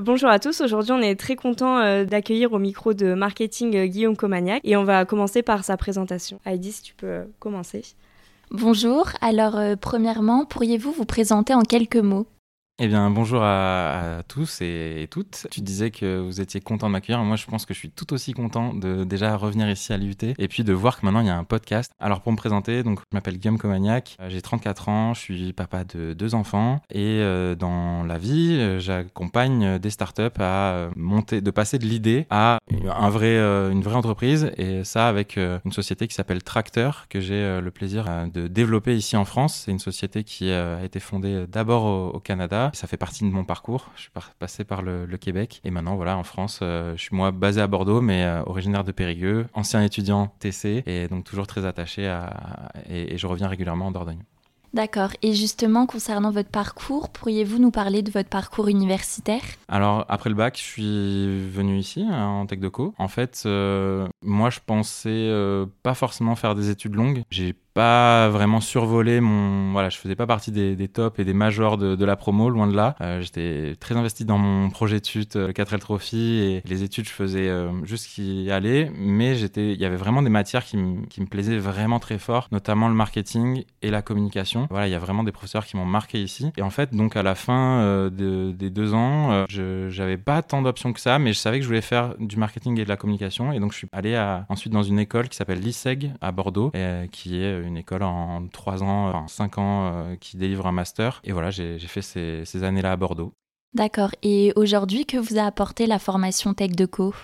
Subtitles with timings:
[0.00, 3.84] Bonjour à tous, aujourd'hui on est très content euh, d'accueillir au micro de marketing euh,
[3.84, 6.40] Guillaume Comagnac et on va commencer par sa présentation.
[6.46, 7.84] Heidi, si tu peux euh, commencer.
[8.50, 12.26] Bonjour, alors premièrement, pourriez-vous vous présenter en quelques mots?
[12.84, 15.46] Eh bien, bonjour à, tous et, toutes.
[15.52, 17.22] Tu disais que vous étiez content de m'accueillir.
[17.22, 20.16] Moi, je pense que je suis tout aussi content de déjà revenir ici à l'UT
[20.20, 21.92] et puis de voir que maintenant il y a un podcast.
[22.00, 25.52] Alors, pour me présenter, donc, je m'appelle Guillaume Comagnac, euh, j'ai 34 ans, je suis
[25.52, 31.40] papa de deux enfants et euh, dans la vie, euh, j'accompagne des startups à monter,
[31.40, 32.58] de passer de l'idée à
[32.90, 33.36] un vrai,
[33.70, 38.06] une vraie entreprise et ça avec une société qui s'appelle Tracteur que j'ai le plaisir
[38.32, 39.62] de développer ici en France.
[39.64, 43.44] C'est une société qui a été fondée d'abord au Canada ça fait partie de mon
[43.44, 43.90] parcours.
[43.96, 47.30] Je suis passé par le, Québec et maintenant, voilà, en France, euh, je suis moi
[47.30, 51.64] basé à Bordeaux, mais euh, originaire de Périgueux, ancien étudiant TC et donc toujours très
[51.64, 52.72] attaché à.
[52.88, 54.24] et je reviens régulièrement en Dordogne.
[54.74, 55.10] D'accord.
[55.20, 59.42] Et justement, concernant votre parcours, pourriez-vous nous parler de votre parcours universitaire?
[59.68, 62.94] Alors, après le bac, je suis venu ici, hein, en Tech de Co.
[62.96, 65.30] En fait, euh, moi, je pensais
[65.82, 67.22] pas forcément faire des études longues.
[67.30, 71.32] J'ai pas vraiment survolé mon voilà je faisais pas partie des, des tops et des
[71.32, 72.94] majors de, de, la promo loin de là.
[73.00, 77.12] Euh, j'étais très investi dans mon projet euh, le 4L Trophy et les études je
[77.12, 78.90] faisais euh, juste ce qui allait.
[78.94, 80.76] Mais il y avait vraiment des matières qui,
[81.08, 84.66] qui me plaisaient vraiment très fort notamment le marketing et la communication.
[84.70, 86.52] Voilà il y a vraiment des professeurs qui m'ont marqué ici.
[86.56, 90.42] Et en fait donc à la fin euh, de, des deux ans je j'avais pas
[90.42, 92.88] tant d'options que ça mais je savais que je voulais faire du marketing et de
[92.88, 93.52] la communication.
[93.52, 97.08] Et donc je suis allé ensuite dans une école qui s'appelle l'ISEG à Bordeaux et,
[97.10, 101.20] qui est une école en 3 ans, enfin 5 ans euh, qui délivre un master.
[101.24, 103.32] Et voilà, j'ai fait ces, ces années-là à Bordeaux.
[103.74, 104.10] D'accord.
[104.22, 107.14] Et aujourd'hui, que vous a apporté la formation Tech de Co?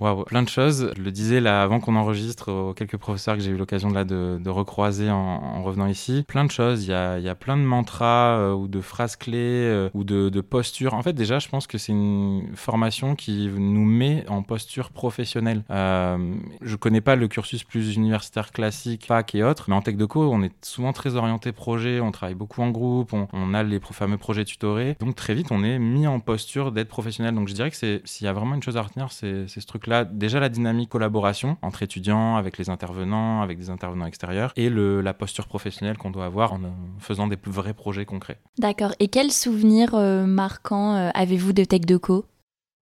[0.00, 0.90] Waouh, plein de choses.
[0.96, 4.04] Je le disais là avant qu'on enregistre aux quelques professeurs que j'ai eu l'occasion là
[4.04, 6.24] de, de recroiser en, en, revenant ici.
[6.26, 6.84] Plein de choses.
[6.86, 9.90] Il y a, il y a plein de mantras euh, ou de phrases clés euh,
[9.92, 10.94] ou de, de postures.
[10.94, 15.64] En fait, déjà, je pense que c'est une formation qui nous met en posture professionnelle.
[15.70, 19.96] Euh, je connais pas le cursus plus universitaire classique, fac et autres, mais en tech
[19.96, 22.00] de co, on est souvent très orienté projet.
[22.00, 23.12] On travaille beaucoup en groupe.
[23.12, 24.96] On, on a les fameux projets tutorés.
[24.98, 27.34] Donc très vite, on est mis en posture d'être professionnel.
[27.34, 29.89] Donc je dirais que s'il y a vraiment une chose à retenir, c'est ce truc-là
[30.04, 35.00] déjà la dynamique collaboration entre étudiants, avec les intervenants, avec des intervenants extérieurs, et le,
[35.00, 36.60] la posture professionnelle qu'on doit avoir en
[36.98, 38.38] faisant des vrais projets concrets.
[38.58, 38.94] D'accord.
[39.00, 41.82] Et quels souvenirs euh, marquants euh, avez-vous de Tech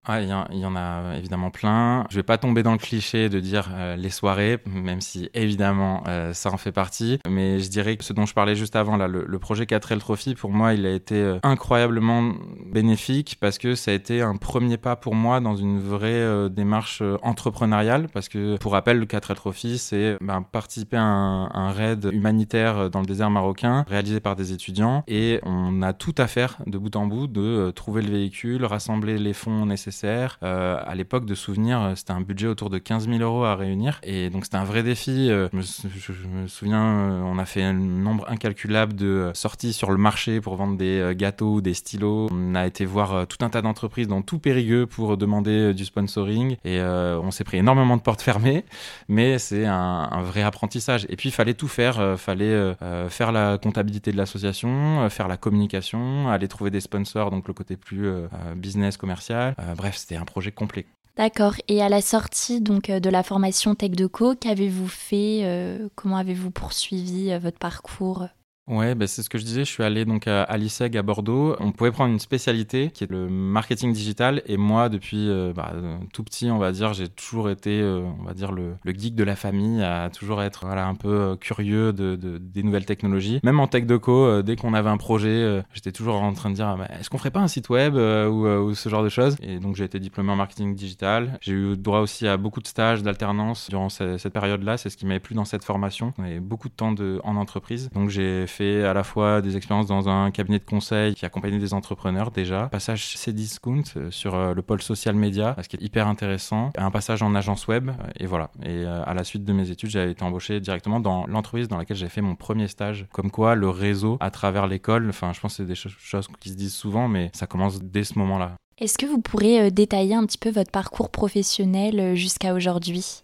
[0.08, 2.06] ah, il y, en a évidemment plein.
[2.10, 6.04] Je vais pas tomber dans le cliché de dire euh, les soirées, même si évidemment
[6.06, 7.18] euh, ça en fait partie.
[7.28, 10.36] Mais je dirais que ce dont je parlais juste avant, là, le, projet 4L Trophy,
[10.36, 12.34] pour moi, il a été euh, incroyablement
[12.72, 17.02] bénéfique parce que ça a été un premier pas pour moi dans une vraie démarche
[17.22, 18.08] entrepreneuriale.
[18.12, 23.00] Parce que, pour rappel, le 4L Trophy, c'est ben, participer à un, raid humanitaire dans
[23.00, 25.02] le désert marocain réalisé par des étudiants.
[25.08, 29.18] Et on a tout à faire de bout en bout de trouver le véhicule, rassembler
[29.18, 33.08] les fonds nécessaires euh, à l'époque, de souvenir, euh, c'était un budget autour de 15
[33.08, 34.00] 000 euros à réunir.
[34.02, 35.30] Et donc, c'était un vrai défi.
[35.30, 36.82] Euh, je me, souviens,
[37.24, 41.60] on a fait un nombre incalculable de sorties sur le marché pour vendre des gâteaux,
[41.60, 42.28] des stylos.
[42.30, 46.56] On a été voir tout un tas d'entreprises dans tout Périgueux pour demander du sponsoring.
[46.64, 48.64] Et on s'est pris énormément de portes fermées.
[49.08, 51.06] Mais c'est un, vrai apprentissage.
[51.08, 51.98] Et puis, il fallait tout faire.
[52.12, 52.74] Il fallait
[53.08, 57.76] faire la comptabilité de l'association, faire la communication, aller trouver des sponsors, donc le côté
[57.76, 58.08] plus
[58.56, 59.54] business, commercial.
[59.76, 60.84] bref, bref, c'était un projet complet.
[61.16, 61.54] D'accord.
[61.68, 65.88] Et à la sortie donc euh, de la formation Tech de Co, qu'avez-vous fait euh,
[65.94, 68.26] Comment avez-vous poursuivi euh, votre parcours?
[68.68, 69.64] Ouais, bah c'est ce que je disais.
[69.64, 71.54] Je suis allé donc à, l'ISEG à Bordeaux.
[71.60, 74.42] On pouvait prendre une spécialité qui est le marketing digital.
[74.46, 75.72] Et moi, depuis euh, bah,
[76.12, 79.14] tout petit, on va dire, j'ai toujours été, euh, on va dire, le, le, geek
[79.14, 82.86] de la famille, à toujours être voilà, un peu euh, curieux de, de, des nouvelles
[82.86, 83.38] technologies.
[83.44, 86.56] Même en tech de co, dès qu'on avait un projet, j'étais toujours en train de
[86.56, 89.36] dire bah, est-ce qu'on ferait pas un site web ou, ou, ce genre de choses?
[89.42, 91.38] Et donc, j'ai été diplômé en marketing digital.
[91.40, 94.76] J'ai eu droit aussi à beaucoup de stages, d'alternance durant cette, cette période-là.
[94.76, 96.12] C'est ce qui m'avait plu dans cette formation.
[96.18, 97.90] On avait beaucoup de temps de, en entreprise.
[97.90, 101.58] Donc, j'ai fait à la fois des expériences dans un cabinet de conseil qui accompagnait
[101.58, 105.76] des entrepreneurs déjà, passage chez Discount euh, sur euh, le pôle social média, ce qui
[105.76, 108.50] est hyper intéressant, un passage en agence web, euh, et voilà.
[108.64, 111.96] Et à la suite de mes études, j'ai été embauché directement dans l'entreprise dans laquelle
[111.96, 113.06] j'ai fait mon premier stage.
[113.12, 116.50] Comme quoi, le réseau à travers l'école, enfin, je pense que c'est des choses qui
[116.50, 118.52] se disent souvent, mais ça commence dès ce moment-là.
[118.78, 123.22] Est-ce que vous pourrez détailler un petit peu votre parcours professionnel jusqu'à aujourd'hui?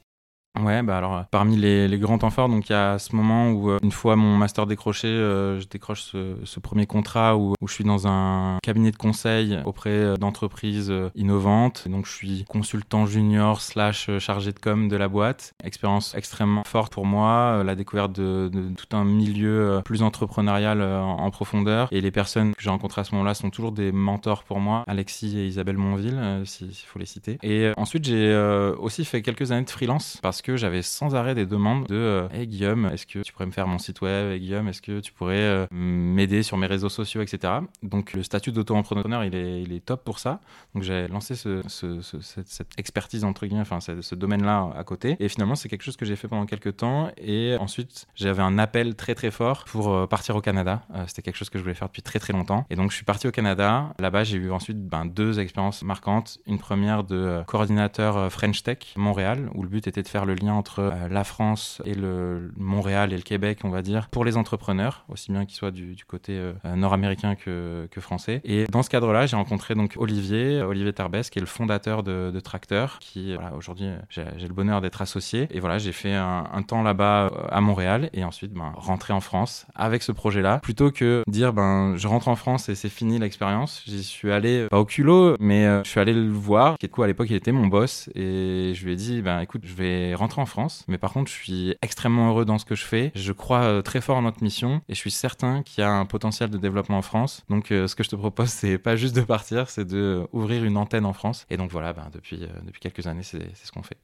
[0.60, 3.50] Ouais, bah alors parmi les, les, grands temps forts, donc il y a ce moment
[3.50, 7.72] où une fois mon master décroché, je décroche ce, ce, premier contrat où, où, je
[7.72, 11.88] suis dans un cabinet de conseil auprès d'entreprises innovantes.
[11.88, 15.54] Donc je suis consultant junior slash chargé de com de la boîte.
[15.64, 21.30] Expérience extrêmement forte pour moi, la découverte de, de tout un milieu plus entrepreneurial en,
[21.30, 21.88] profondeur.
[21.92, 24.84] Et les personnes que j'ai rencontrées à ce moment-là sont toujours des mentors pour moi,
[24.86, 27.38] Alexis et Isabelle Monville, s'il faut les citer.
[27.42, 28.36] Et ensuite j'ai
[28.78, 32.28] aussi fait quelques années de freelance parce que j'avais sans arrêt des demandes de euh,
[32.32, 34.32] Hey Guillaume, est-ce que tu pourrais me faire mon site web?
[34.32, 37.54] Hey Guillaume, est-ce que tu pourrais euh, m'aider sur mes réseaux sociaux, etc.
[37.82, 40.40] Donc le statut d'auto-entrepreneur, il est, il est top pour ça.
[40.74, 45.16] Donc j'ai lancé ce, cette, expertise, entre guillemets, enfin ce, domaine-là à côté.
[45.20, 47.10] Et finalement, c'est quelque chose que j'ai fait pendant quelques temps.
[47.16, 50.82] Et ensuite, j'avais un appel très très fort pour euh, partir au Canada.
[51.06, 52.66] C'était quelque chose que je voulais faire depuis très très longtemps.
[52.68, 53.94] Et donc je suis parti au Canada.
[53.98, 56.38] Là-bas, j'ai eu ensuite ben, deux expériences marquantes.
[56.46, 60.54] Une première de coordinateur French Tech Montréal, où le but était de faire le lien
[60.54, 64.36] entre euh, la France et le Montréal et le Québec, on va dire, pour les
[64.36, 68.40] entrepreneurs, aussi bien qu'ils soient du, côté euh, nord-américain que, français.
[68.44, 72.32] Et dans ce cadre-là, j'ai rencontré donc Olivier, Olivier Tarbès, qui est le fondateur de,
[72.32, 75.46] de Tracteur, qui voilà, aujourd'hui j'ai le bonheur d'être associé.
[75.50, 79.20] Et voilà, j'ai fait un, temps là-bas euh, à Montréal et ensuite ben, rentrer en
[79.20, 83.18] France avec ce projet-là, plutôt que dire ben je rentre en France et c'est fini
[83.18, 83.82] l'expérience.
[83.86, 86.76] J'y suis allé pas au culot, mais je suis allé le voir.
[86.78, 89.62] Qui coup à l'époque il était mon boss et je lui ai dit ben écoute
[89.64, 90.84] je vais rentrer en France.
[90.88, 93.12] Mais par contre, je suis extrêmement heureux dans ce que je fais.
[93.14, 95.90] Je crois euh, très fort en notre mission et je suis certain qu'il y a
[95.90, 97.44] un potentiel de développement en France.
[97.50, 100.64] Donc, euh, ce que je te propose, c'est pas juste de partir, c'est de ouvrir
[100.64, 101.46] une antenne en France.
[101.50, 103.98] Et donc voilà, ben, depuis, euh, depuis quelques années, c'est ce qu'on fait.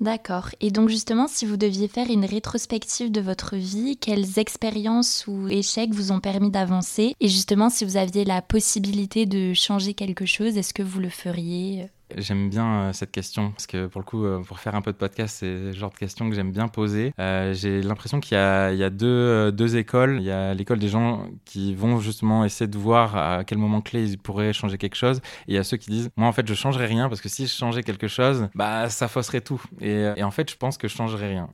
[0.00, 0.50] D'accord.
[0.60, 5.48] Et donc justement, si vous deviez faire une rétrospective de votre vie, quelles expériences ou
[5.48, 7.14] échecs vous ont permis d'avancer?
[7.20, 11.08] Et justement, si vous aviez la possibilité de changer quelque chose, est-ce que vous le
[11.08, 11.88] feriez?
[12.14, 14.92] J'aime bien euh, cette question parce que pour le coup, euh, pour faire un peu
[14.92, 17.12] de podcast, c'est le genre de question que j'aime bien poser.
[17.18, 20.18] Euh, j'ai l'impression qu'il y a, deux, écoles.
[20.20, 23.80] Il y a l'école des gens qui vont justement essayer de voir à quel moment
[23.80, 25.18] clé ils pourraient changer quelque chose.
[25.48, 27.28] Et il y a ceux qui disent, moi en fait, je changerais rien parce que
[27.28, 29.60] si je changeais quelque chose, bah ça fausserait tout.
[29.80, 31.48] Et, en fait, je pense que je changerais rien.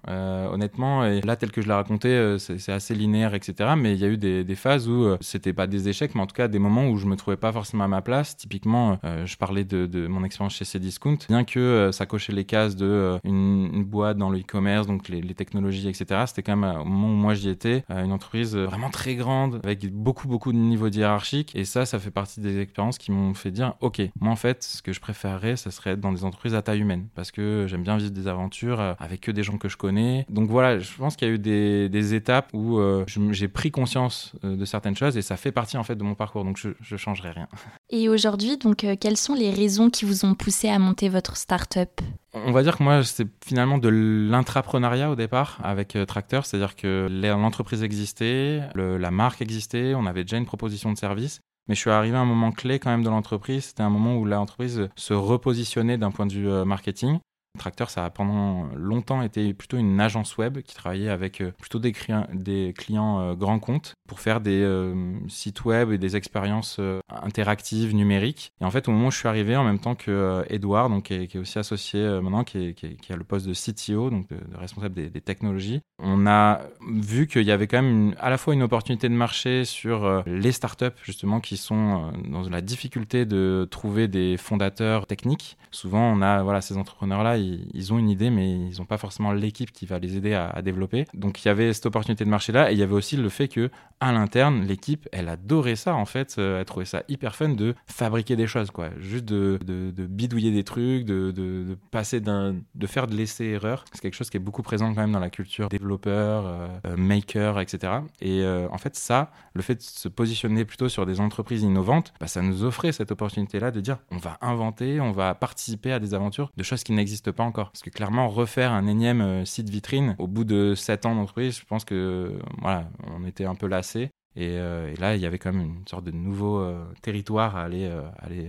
[0.52, 3.70] honnêtement, et là tel que je l'ai raconté, c'est assez linéaire, etc.
[3.76, 6.34] Mais il y a eu des, phases où c'était pas des échecs, mais en tout
[6.34, 8.36] cas des moments où je me trouvais pas forcément à ma place.
[8.36, 12.76] Typiquement, je parlais de mon expérience chez Cdiscount, bien que euh, ça cochait les cases
[12.76, 16.24] de euh, une, boîte dans le e-commerce, donc les, technologies, etc.
[16.26, 19.60] C'était quand même au moment où moi j'y étais, euh, une entreprise vraiment très grande
[19.64, 21.54] avec beaucoup beaucoup de niveaux hiérarchiques.
[21.54, 24.62] Et ça, ça fait partie des expériences qui m'ont fait dire, ok, moi en fait,
[24.62, 27.66] ce que je préférerais, ça serait être dans des entreprises à taille humaine, parce que
[27.68, 30.26] j'aime bien vivre des aventures avec que des gens que je connais.
[30.28, 34.32] Donc voilà, je pense qu'il y a eu des, des étapes où j'ai pris conscience
[34.42, 36.44] de certaines choses et ça fait partie en fait de mon parcours.
[36.44, 37.48] Donc je, je changerai rien.
[37.90, 42.00] Et aujourd'hui, donc, quelles sont les raisons qui vous ont poussé à monter votre start-up
[42.34, 46.76] on va dire que moi, c'est finalement de l'intrapreneuriat au départ avec euh, Tracteur, c'est-à-dire
[46.76, 51.40] que l'entreprise existait, la marque existait, on avait déjà une proposition de service.
[51.68, 53.66] Mais je suis arrivé à un moment clé quand même de l'entreprise.
[53.66, 57.18] C'était un moment où l'entreprise se repositionnait d'un point de vue euh, marketing.
[57.58, 61.78] Tracteur, ça a pendant longtemps été plutôt une agence web qui travaillait avec euh, plutôt
[61.78, 64.94] des, clients, euh, grands comptes pour faire des euh,
[65.28, 68.52] sites web et des expériences interactives numériques.
[68.62, 71.04] Et en fait, au moment où je suis arrivé, en même temps que Edouard, donc,
[71.04, 72.74] qui est, aussi associé maintenant, qui,
[73.10, 77.52] a le poste de CTO, donc de, responsable des, technologies, on a vu qu'il y
[77.52, 81.56] avait quand même à la fois une opportunité de marché sur les startups, justement, qui
[81.56, 85.56] sont dans la difficulté de trouver des fondateurs techniques.
[85.70, 89.32] Souvent, on a voilà, ces entrepreneurs-là, ils, ont une idée, mais ils n'ont pas forcément
[89.32, 91.06] l'équipe qui va les aider à, développer.
[91.14, 93.28] Donc il y avait cette opportunité de marché là, et il y avait aussi le
[93.28, 93.70] fait que
[94.02, 97.76] à l'interne, l'équipe, elle adorait ça en fait, euh, elle trouvait ça hyper fun de
[97.86, 99.60] fabriquer des choses, quoi, juste de,
[100.08, 103.84] bidouiller des trucs, de, passer d'un, de faire de l'essai erreur.
[103.92, 106.96] C'est quelque chose qui est beaucoup présent quand même dans la culture développeur, euh, euh,
[106.96, 107.92] maker, etc.
[108.20, 112.26] Et en fait ça, le fait de se positionner plutôt sur des entreprises innovantes, bah,
[112.26, 116.00] ça nous offrait cette opportunité là de dire on va inventer, on va participer à
[116.00, 117.70] des aventures de choses qui n'existent pas encore.
[117.70, 121.64] Parce que clairement, refaire un énième site vitrine au bout de 7 ans d'entreprise, je
[121.64, 123.91] pense que voilà, on était un peu lassé.
[123.96, 127.64] Euh, et, là, il y avait quand même une sorte de nouveau euh, territoire à
[127.64, 128.48] aller, aller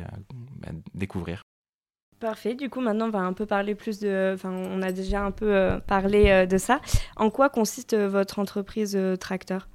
[0.55, 1.41] bah, découvrir.
[2.19, 2.55] Parfait.
[2.55, 4.31] Du coup, maintenant, on va un peu parler plus de.
[4.33, 6.79] Enfin, on a déjà un peu parlé de ça.
[7.17, 9.67] En quoi consiste votre entreprise Tracteur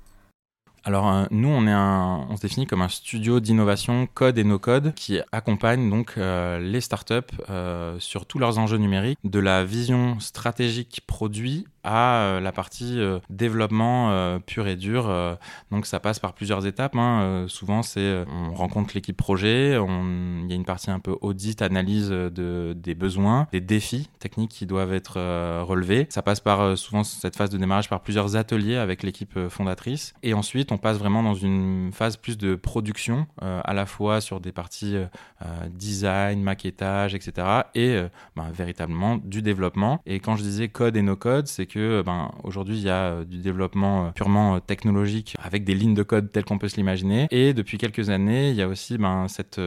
[0.88, 4.44] alors euh, nous, on, est un, on se définit comme un studio d'innovation code et
[4.44, 7.14] no code qui accompagne donc euh, les startups
[7.50, 14.38] euh, sur tous leurs enjeux numériques, de la vision stratégique produit à la partie développement
[14.40, 15.11] pur et dur.
[15.70, 16.97] donc ça passe par plusieurs étapes.
[16.97, 17.47] Hein.
[17.49, 22.11] souvent, c'est on rencontre l'équipe projet, il y a une partie un peu audit, analyse
[22.11, 25.18] de, des besoins, des défis techniques qui doivent être
[25.62, 26.06] relevés.
[26.11, 30.14] Ça passe par souvent cette phase de démarrage par plusieurs ateliers avec l'équipe fondatrice.
[30.23, 34.40] Et ensuite, on passe vraiment dans une phase plus de production, à la fois sur
[34.40, 34.97] des parties
[35.70, 37.47] design, maquettage, etc.
[37.75, 38.00] Et
[38.37, 40.00] ben, véritablement du développement.
[40.06, 43.12] Et quand je disais code et no code, c'est que ben, aujourd'hui il y a
[43.12, 46.68] euh, du développement euh, purement euh, technologique avec des lignes de code telles qu'on peut
[46.68, 47.28] se l'imaginer.
[47.30, 49.60] Et depuis quelques années, il y a aussi ben, cette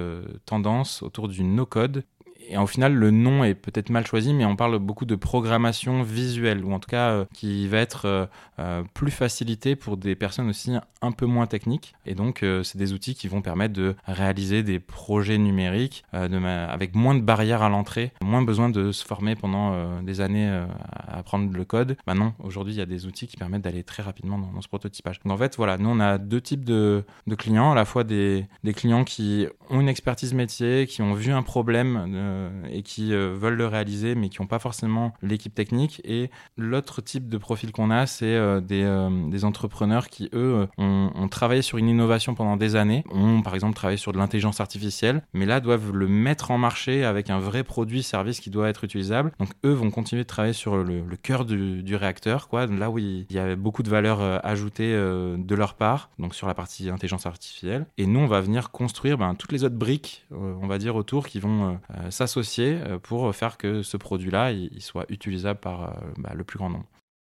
[0.45, 2.03] tendance autour du no code
[2.51, 6.03] et au final, le nom est peut-être mal choisi, mais on parle beaucoup de programmation
[6.03, 8.25] visuelle, ou en tout cas euh, qui va être euh,
[8.59, 11.93] euh, plus facilité pour des personnes aussi un peu moins techniques.
[12.05, 17.15] Et donc, c'est des outils qui vont permettre de réaliser des projets numériques avec moins
[17.15, 21.65] de barrières à l'entrée, moins besoin de se former pendant des années à apprendre le
[21.65, 21.97] code.
[22.05, 25.19] Maintenant, aujourd'hui, il y a des outils qui permettent d'aller très rapidement dans, ce prototypage.
[25.25, 27.03] Donc en fait, voilà, nous, on a deux types de,
[27.35, 31.31] clients, à la fois des, des, clients qui ont une expertise métier, qui ont vu
[31.31, 36.01] un problème et qui euh, veulent le réaliser mais qui n'ont pas forcément l'équipe technique.
[36.03, 41.61] Et l'autre type de profil qu'on a, c'est euh, des, entrepreneurs qui, eux, ont, travaillé
[41.61, 45.45] sur une innovation pendant des années, ont par exemple travaillé sur de l'intelligence artificielle, mais
[45.45, 49.31] là doivent le mettre en marché avec un vrai produit, service qui doit être utilisable.
[49.39, 53.25] Donc eux vont continuer de travailler sur le, cœur du, réacteur, quoi, là où il
[53.31, 57.85] y a beaucoup de valeur ajoutée de leur part, donc sur la partie intelligence artificielle.
[57.97, 61.27] Et nous, on va venir construire ben, toutes les autres briques, on va dire, autour
[61.27, 61.79] qui vont
[62.09, 66.57] s'associer euh, pour faire que ce produit-là il, soit utilisable par euh, bah, le plus
[66.57, 66.87] grand nombre.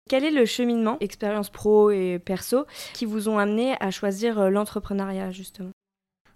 [0.08, 4.50] Quel est le cheminement, expérience pro et perso, qui vous ont amené à choisir euh,
[4.50, 5.72] l'entrepreneuriat justement?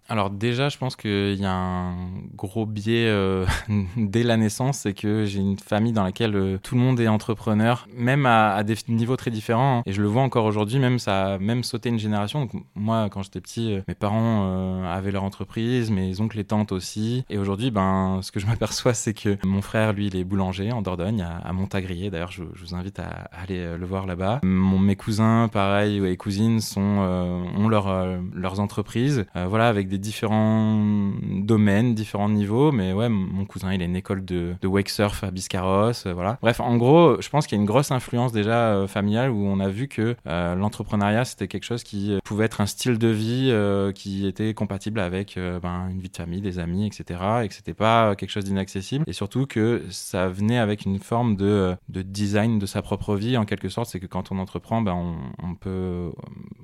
[0.09, 1.95] Alors déjà, je pense qu'il y a un
[2.35, 3.45] gros biais euh,
[3.97, 7.07] dès la naissance, c'est que j'ai une famille dans laquelle euh, tout le monde est
[7.07, 9.79] entrepreneur, même à, des niveaux très différents.
[9.79, 9.83] Hein.
[9.85, 12.41] Et je le vois encore aujourd'hui, même ça a même sauté une génération.
[12.41, 16.71] Donc, moi, quand j'étais petit, euh, mes parents avaient leur entreprise, mes oncles et tantes
[16.71, 17.23] aussi.
[17.29, 20.71] Et aujourd'hui, ben, ce que je m'aperçois, c'est que mon frère, lui, il est boulanger
[20.71, 22.09] en Dordogne, à, Montagrier.
[22.09, 24.41] D'ailleurs, je, vous invite à, aller le voir là-bas.
[24.43, 27.93] mes cousins, pareil, et cousines, sont, ont leur,
[28.33, 32.71] leurs entreprises, voilà, avec des différents domaines, différents niveaux.
[32.71, 36.13] Mais ouais, mon cousin, il a une école de, de wake surf à Biscarrosse, euh,
[36.13, 36.37] voilà.
[36.41, 39.45] Bref, en gros, je pense qu'il y a une grosse influence déjà euh, familiale où
[39.45, 43.07] on a vu que euh, l'entrepreneuriat, c'était quelque chose qui pouvait être un style de
[43.07, 43.53] vie
[43.95, 47.19] qui était compatible avec ben, une vie de famille, des amis, etc.
[47.43, 49.03] Et que c'était pas quelque chose d'inaccessible.
[49.07, 53.37] Et surtout que ça venait avec une forme de, de design de sa propre vie,
[53.37, 53.89] en quelque sorte.
[53.89, 56.11] C'est que quand on entreprend, ben, on, on peut,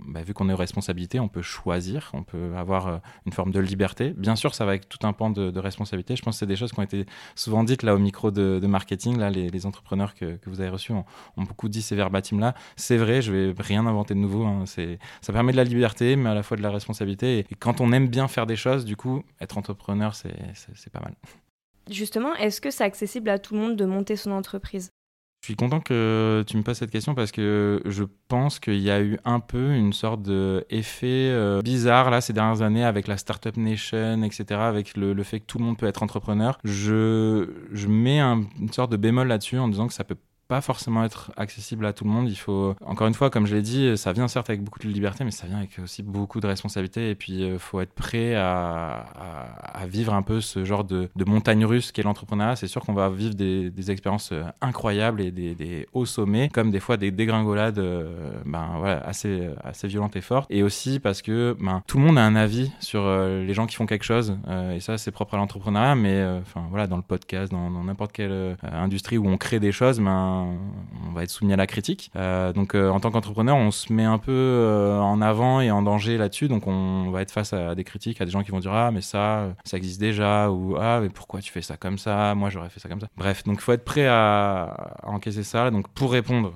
[0.07, 3.59] ben, vu qu'on est aux responsabilités, on peut choisir, on peut avoir une forme de
[3.59, 4.13] liberté.
[4.15, 6.15] Bien sûr, ça va avec tout un pan de, responsabilité.
[6.15, 7.05] Je pense que c'est des choses qui ont été
[7.35, 9.17] souvent dites là au micro de, marketing.
[9.17, 11.05] Là, les, entrepreneurs que, vous avez reçus ont,
[11.37, 12.53] beaucoup dit ces verbatim là.
[12.75, 14.45] C'est vrai, je vais rien inventer de nouveau.
[14.45, 14.63] Hein.
[14.65, 17.39] C'est, ça permet de la liberté, mais à la fois de la responsabilité.
[17.39, 21.15] Et, quand on aime bien faire des choses, du coup, être entrepreneur, c'est pas mal.
[21.89, 24.91] Justement, est-ce que c'est accessible à tout le monde de monter son entreprise?
[25.45, 28.89] Je suis content que tu me poses cette question parce que je pense qu'il y
[28.89, 33.15] a eu un peu une sorte d'effet euh, bizarre là ces dernières années avec la
[33.15, 36.57] Startup Nation, etc., avec le, fait que tout le monde peut être entrepreneur.
[36.63, 41.03] Je, je mets une sorte de bémol là-dessus en disant que ça peut pas forcément
[41.03, 42.29] être accessible à tout le monde.
[42.29, 44.87] Il faut, encore une fois, comme je l'ai dit, ça vient certes avec beaucoup de
[44.87, 47.09] liberté, mais ça vient avec aussi beaucoup de responsabilité.
[47.09, 49.05] Et puis, il euh, faut être prêt à,
[49.73, 52.55] à, vivre un peu ce genre de, de montagne russe qu'est l'entrepreneuriat.
[52.55, 56.49] C'est sûr qu'on va vivre des, des, expériences euh, incroyables et des, des, hauts sommets,
[56.49, 60.47] comme des fois des dégringolades euh, ben, voilà, assez, assez violentes et fortes.
[60.51, 63.75] Et aussi parce que ben, tout le monde a un avis sur les gens qui
[63.75, 64.37] font quelque chose.
[64.73, 68.57] et ça, c'est propre à l'entrepreneuriat, mais enfin voilà, dans le podcast, dans n'importe quelle
[68.63, 72.11] industrie où on crée des choses, ben, on va être soumis à la critique.
[72.15, 75.71] Euh, donc euh, en tant qu'entrepreneur, on se met un peu euh, en avant et
[75.71, 76.47] en danger là-dessus.
[76.47, 78.91] Donc on va être face à des critiques, à des gens qui vont dire ah
[78.91, 82.35] mais ça, ça existe déjà ou ah mais pourquoi tu fais ça comme ça?
[82.35, 83.07] Moi j'aurais fait ça comme ça.
[83.17, 85.71] Bref, donc il faut être prêt à, encaisser ça.
[85.71, 86.53] Donc pour répondre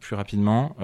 [0.00, 0.74] plus rapidement,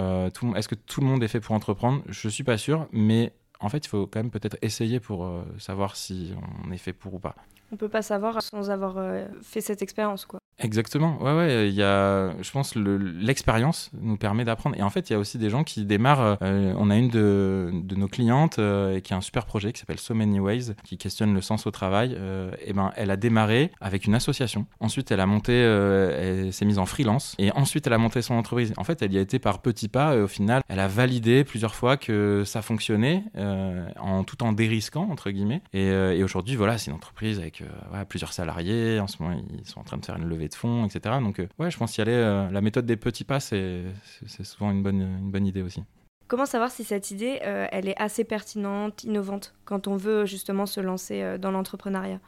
[0.55, 2.03] est-ce que tout le monde est fait pour entreprendre?
[2.09, 5.97] Je suis pas sûr, mais en fait, il faut quand même peut-être essayer pour savoir
[5.97, 6.33] si
[6.65, 7.35] on est fait pour ou pas.
[7.75, 8.95] On peut pas savoir sans avoir
[9.43, 10.39] fait cette expérience, quoi.
[10.59, 11.21] Exactement.
[11.21, 11.69] Ouais, ouais.
[11.69, 14.77] Il y a, je pense, l'expérience nous permet d'apprendre.
[14.79, 16.39] Et en fait, il y a aussi des gens qui démarrent.
[16.43, 19.99] Euh, on a une de, nos clientes euh, qui a un super projet qui s'appelle
[19.99, 22.17] So Many Ways, qui questionne le sens au travail.
[22.19, 24.67] Euh, et ben, elle a démarré avec une association.
[24.79, 27.35] Ensuite, elle a monté, elle s'est mise en freelance.
[27.39, 28.73] Et ensuite, elle a monté son entreprise.
[28.77, 30.15] En fait, elle y a été par petits pas.
[30.15, 33.25] Et au final, elle a validé plusieurs fois que ça fonctionnait,
[34.27, 35.63] tout en dérisquant entre guillemets.
[35.73, 37.63] Et, et aujourd'hui, voilà, c'est une entreprise avec
[38.09, 39.01] plusieurs salariés.
[39.01, 41.17] En ce moment, ils sont en train de faire une levée de fonds, etc.
[41.21, 42.49] Donc, ouais, je pense y aller.
[42.51, 43.85] la méthode des petits pas, c'est
[44.43, 45.83] souvent une bonne, une bonne idée aussi.
[46.27, 50.81] Comment savoir si cette idée, elle est assez pertinente, innovante, quand on veut justement se
[50.81, 52.21] lancer dans l'entrepreneuriat?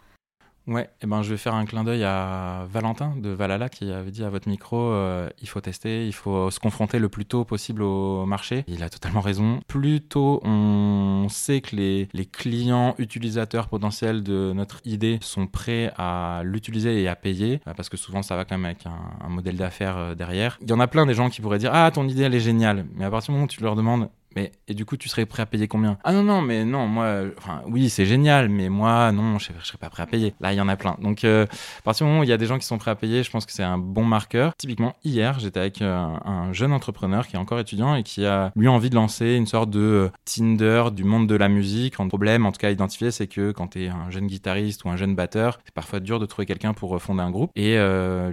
[0.67, 3.93] Ouais, et eh ben, je vais faire un clin d'œil à Valentin de Valhalla qui
[3.93, 7.25] avait dit à votre micro euh, il faut tester, il faut se confronter le plus
[7.25, 8.65] tôt possible au marché.
[8.67, 9.61] Il a totalement raison.
[9.69, 15.93] Plus tôt on sait que les, les clients utilisateurs potentiels de notre idée sont prêts
[15.97, 18.99] à l'utiliser et à payer, euh, parce que souvent ça va quand même avec un,
[19.25, 20.59] un modèle d'affaires euh, derrière.
[20.63, 22.41] Il y en a plein des gens qui pourraient dire Ah, ton idée elle est
[22.41, 25.27] géniale, mais à partir du moment où tu leur demandes et du coup, tu serais
[25.27, 25.99] prêt à payer combien?
[26.05, 29.67] Ah non non, mais non, moi, enfin oui, c'est génial, mais moi, non, je, je
[29.67, 30.35] serais pas prêt à payer.
[30.41, 30.97] Là, il y en a plein.
[31.01, 31.45] Donc, euh,
[31.79, 33.23] à partir du moment où il y a des gens qui sont prêts à payer,
[33.23, 34.55] je pense que c'est un bon marqueur.
[34.57, 38.53] Typiquement, hier, j'étais avec euh, un jeune entrepreneur qui est encore étudiant et qui a
[38.57, 41.99] lui envie de lancer une sorte de euh, Tinder du monde de la musique.
[41.99, 44.91] Un problème, en tout cas identifié, c'est que quand tu es un jeune guitariste ou
[44.91, 47.51] un jeune batteur, c'est parfois dur de trouver quelqu'un pour fonder un groupe.
[47.57, 47.77] Et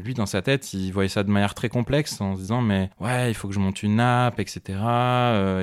[0.03, 2.89] lui, dans sa tête, il voyait ça de manière très complexe en se disant mais
[2.99, 4.61] ouais, il faut que je monte une app, etc.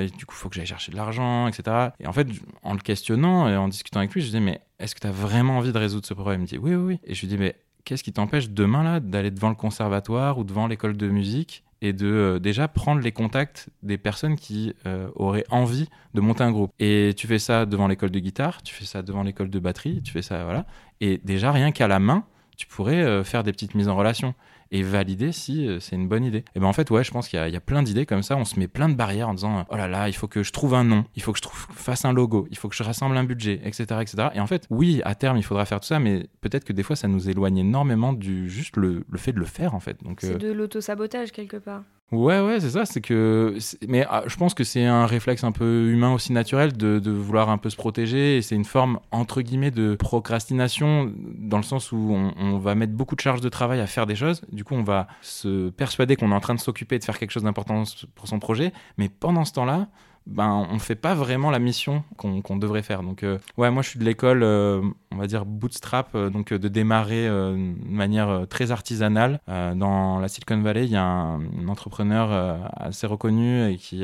[0.01, 1.89] et du coup il faut que j'aille chercher de l'argent, etc.
[1.99, 2.27] Et en fait,
[2.63, 5.07] en le questionnant et en discutant avec lui, je lui dis, mais est-ce que tu
[5.07, 6.41] as vraiment envie de résoudre ce problème?
[6.41, 6.99] Il me dit, oui, oui, oui.
[7.03, 10.43] Et je lui dis, mais qu'est-ce qui t'empêche demain là d'aller devant le conservatoire ou
[10.43, 15.09] devant l'école de musique et de euh, déjà prendre les contacts des personnes qui euh,
[15.15, 16.71] auraient envie de monter un groupe?
[16.79, 20.01] Et tu fais ça devant l'école de guitare, tu fais ça devant l'école de batterie,
[20.03, 20.65] tu fais ça, voilà.
[21.01, 24.35] Et déjà, rien qu'à la main, tu pourrais euh, faire des petites mises en relation
[24.71, 26.43] et valider si euh, c'est une bonne idée.
[26.55, 28.37] Et ben en fait, ouais, je pense qu'il y, a plein d'idées comme ça.
[28.37, 30.51] On se met plein de barrières en disant oh là là, il faut que je
[30.51, 32.83] trouve un nom, il faut que je trouve, fasse un logo, il faut que je
[32.83, 34.29] rassemble un budget, etc., etc.
[34.33, 36.83] Et en fait, oui, à terme, il faudra faire tout ça, mais peut-être que des
[36.83, 40.01] fois, ça nous éloigne énormément du juste le, le fait de le faire en fait.
[40.03, 41.83] Donc c'est euh, de l'auto-sabotage quelque part.
[42.11, 42.85] Ouais, ouais, c'est ça.
[42.85, 46.75] C'est que, mais ah, je pense que c'est un réflexe un peu humain aussi naturel
[46.75, 48.37] de, vouloir un peu se protéger.
[48.37, 52.91] Et c'est une forme entre guillemets de procrastination dans le sens où on, va mettre
[52.93, 54.41] beaucoup de charge de travail à faire des choses.
[54.51, 57.31] Du coup, on va se persuader qu'on est en train de s'occuper de faire quelque
[57.31, 57.83] chose d'important
[58.15, 58.73] pour son projet.
[58.97, 59.87] Mais pendant ce temps-là,
[60.27, 63.01] ben, on fait pas vraiment la mission qu'on devrait faire.
[63.01, 66.53] Donc, euh, ouais, moi je suis de l'école, euh, on va dire bootstrap, euh, donc
[66.53, 69.39] de démarrer de manière très artisanale.
[69.47, 74.03] dans la Silicon Valley, il y a un, entrepreneur assez reconnu et qui,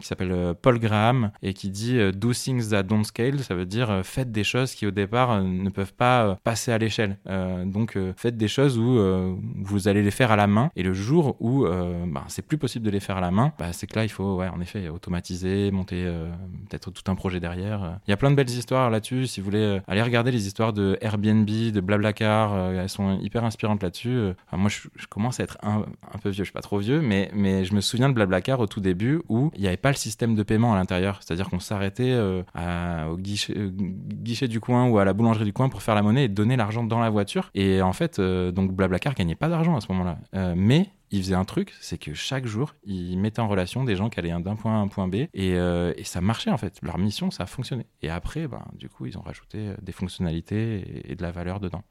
[0.00, 3.40] qui s'appelle Paul Graham et qui dit Do things that don't scale.
[3.40, 7.18] Ça veut dire faites des choses qui au départ ne peuvent pas passer à l'échelle.
[7.64, 11.36] donc, faites des choses où vous allez les faire à la main et le jour
[11.40, 14.04] où ben, c'est plus possible de les faire à la main, bah, c'est que là
[14.04, 15.26] il faut, ouais, en effet, automatiser
[15.70, 16.28] monter euh,
[16.68, 17.98] peut-être tout un projet derrière.
[18.06, 19.26] Il y a plein de belles histoires là-dessus.
[19.26, 23.18] Si vous voulez euh, aller regarder les histoires de Airbnb, de Blablacar, euh, elles sont
[23.20, 24.32] hyper inspirantes là-dessus.
[24.52, 25.84] moi, je, commence à être un,
[26.22, 28.66] peu vieux, je suis pas trop vieux, mais, mais je me souviens de Blablacar au
[28.66, 31.20] tout début où il n'y avait pas le système de paiement à l'intérieur.
[31.22, 35.82] C'est-à-dire qu'on s'arrêtait au guichet, guichet du coin ou à la boulangerie du coin pour
[35.82, 37.50] faire la monnaie et donner l'argent dans la voiture.
[37.54, 40.18] Et en fait, donc Blablacar gagnait pas d'argent à ce moment-là.
[40.54, 44.10] mais il faisait un truc, c'est que chaque jour, il mettait en relation des gens
[44.10, 46.78] qui allaient d'un point à un point B euh, et, ça marchait en fait.
[46.82, 47.86] Leur mission, ça a fonctionné.
[48.02, 51.60] Et après, ben, du coup, ils ont rajouté euh, des fonctionnalités et, de la valeur
[51.60, 51.82] dedans.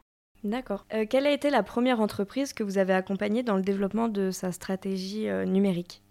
[0.44, 0.86] D'accord.
[0.94, 4.32] Euh, quelle a été la première entreprise que vous avez accompagnée dans le développement de
[4.32, 6.04] sa stratégie numérique?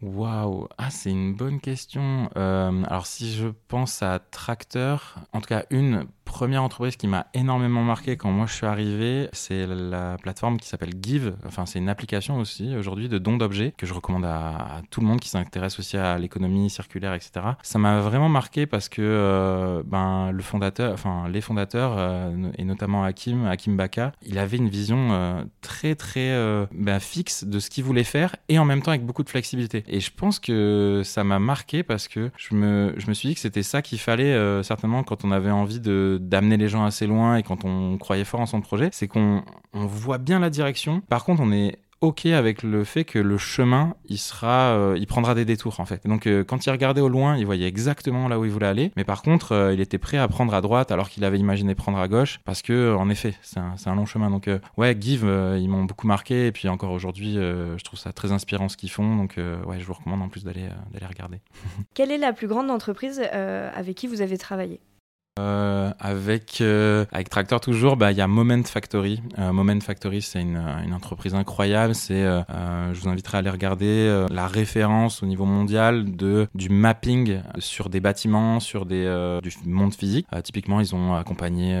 [0.00, 2.28] Waouh, ah c'est une bonne question.
[2.36, 7.82] alors si je pense à Tracteur, en tout cas une première entreprise qui m'a énormément
[7.82, 11.34] marqué quand moi je suis arrivé, c'est la plateforme qui s'appelle Give.
[11.46, 15.06] Enfin, c'est une application aussi aujourd'hui de dons d'objets que je recommande à, tout le
[15.06, 17.32] monde qui s'intéresse aussi à l'économie circulaire, etc.
[17.62, 22.64] Ça m'a vraiment marqué parce que euh, ben, le fondateur, enfin les fondateurs euh, et
[22.64, 26.28] notamment Hakim, Hakim Baka, il avait une vision euh, très très
[26.72, 29.82] ben, fixe de ce qu'il voulait faire et en même temps avec beaucoup de flexibilité.
[29.88, 33.34] Et je pense que ça m'a marqué parce que je me, je me suis dit
[33.34, 37.06] que c'était ça qu'il fallait certainement quand on avait envie de d'amener les gens assez
[37.06, 41.00] loin et quand on croyait fort en son projet, c'est qu'on voit bien la direction.
[41.08, 45.06] Par contre, on est ok avec le fait que le chemin il sera euh, il
[45.06, 46.06] prendra des détours en fait.
[46.06, 48.92] Donc euh, quand il regardait au loin il voyait exactement là où il voulait aller.
[48.96, 51.74] Mais par contre euh, il était prêt à prendre à droite alors qu'il avait imaginé
[51.74, 54.30] prendre à gauche parce que en effet c'est un, un, long chemin.
[54.30, 55.24] Donc ouais Give
[55.58, 58.90] ils m'ont beaucoup marqué et puis encore aujourd'hui je trouve ça très inspirant ce qu'ils
[58.90, 59.16] font.
[59.16, 61.40] Donc ouais je vous recommande en plus d'aller d'aller regarder.
[61.94, 64.80] Quelle est la plus grande entreprise avec qui vous avez travaillé?
[65.38, 69.22] Euh, avec euh, avec Tractor toujours, bah il y a Moment Factory.
[69.38, 71.94] Euh, Moment Factory, c'est une, une, entreprise incroyable.
[71.94, 77.40] C'est, je vous inviterai à aller regarder la référence au niveau mondial de du mapping
[77.58, 80.26] sur des bâtiments, sur des du monde physique.
[80.42, 81.78] typiquement, ils ont accompagné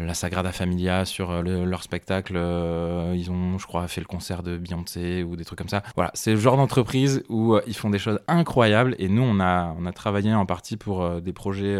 [0.00, 2.34] la Sagrada Familia sur leur spectacle.
[2.34, 5.82] ils ont, je crois, fait le concert de Beyoncé ou des trucs comme ça.
[5.96, 8.94] Voilà, c'est le genre d'entreprise où ils font des choses incroyables.
[8.98, 11.76] Et nous, on a on a travaillé en partie pour des projets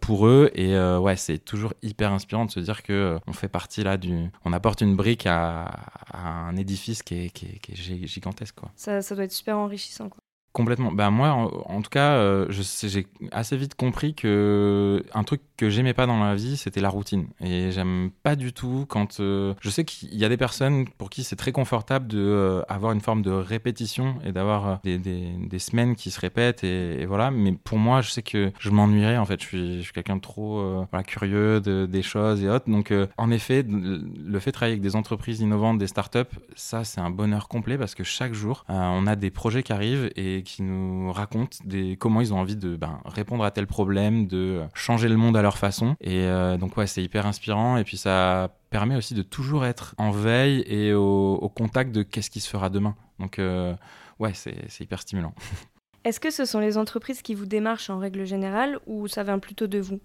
[0.00, 3.48] pour eux et Et ouais, c'est toujours hyper inspirant de se dire que on fait
[3.48, 5.70] partie là du, on apporte une brique à,
[6.12, 8.70] un édifice qui est, qui est, gigantesque quoi.
[8.76, 10.18] Ça, ça doit être super enrichissant quoi.
[10.52, 10.92] Complètement.
[10.92, 15.94] Ben moi, en, tout cas, euh, j'ai assez vite compris que un truc que j'aimais
[15.94, 17.28] pas dans la vie, c'était la routine.
[17.40, 21.08] Et j'aime pas du tout quand euh, je sais qu'il y a des personnes pour
[21.08, 25.28] qui c'est très confortable de euh, avoir une forme de répétition et d'avoir des, des,
[25.38, 27.30] des, semaines qui se répètent et, voilà.
[27.30, 29.18] Mais pour moi, je sais que je m'ennuierais.
[29.18, 32.68] En fait, je suis, quelqu'un de trop curieux de, des choses et autres.
[32.68, 37.00] Donc, en effet, le fait de travailler avec des entreprises innovantes, des startups, ça, c'est
[37.00, 40.62] un bonheur complet parce que chaque jour, on a des projets qui arrivent et qui
[40.62, 45.08] nous racontent des, comment ils ont envie de ben, répondre à tel problème, de changer
[45.08, 45.96] le monde à leur façon.
[46.00, 47.76] Et euh, donc ouais, c'est hyper inspirant.
[47.76, 52.30] Et puis ça permet aussi de toujours être en veille et au, contact de qu'est-ce
[52.30, 52.94] qui se fera demain.
[53.18, 53.74] Donc euh,
[54.18, 55.34] ouais, c'est hyper stimulant.
[56.04, 59.38] Est-ce que ce sont les entreprises qui vous démarchent en règle générale ou ça vient
[59.38, 60.00] plutôt de vous?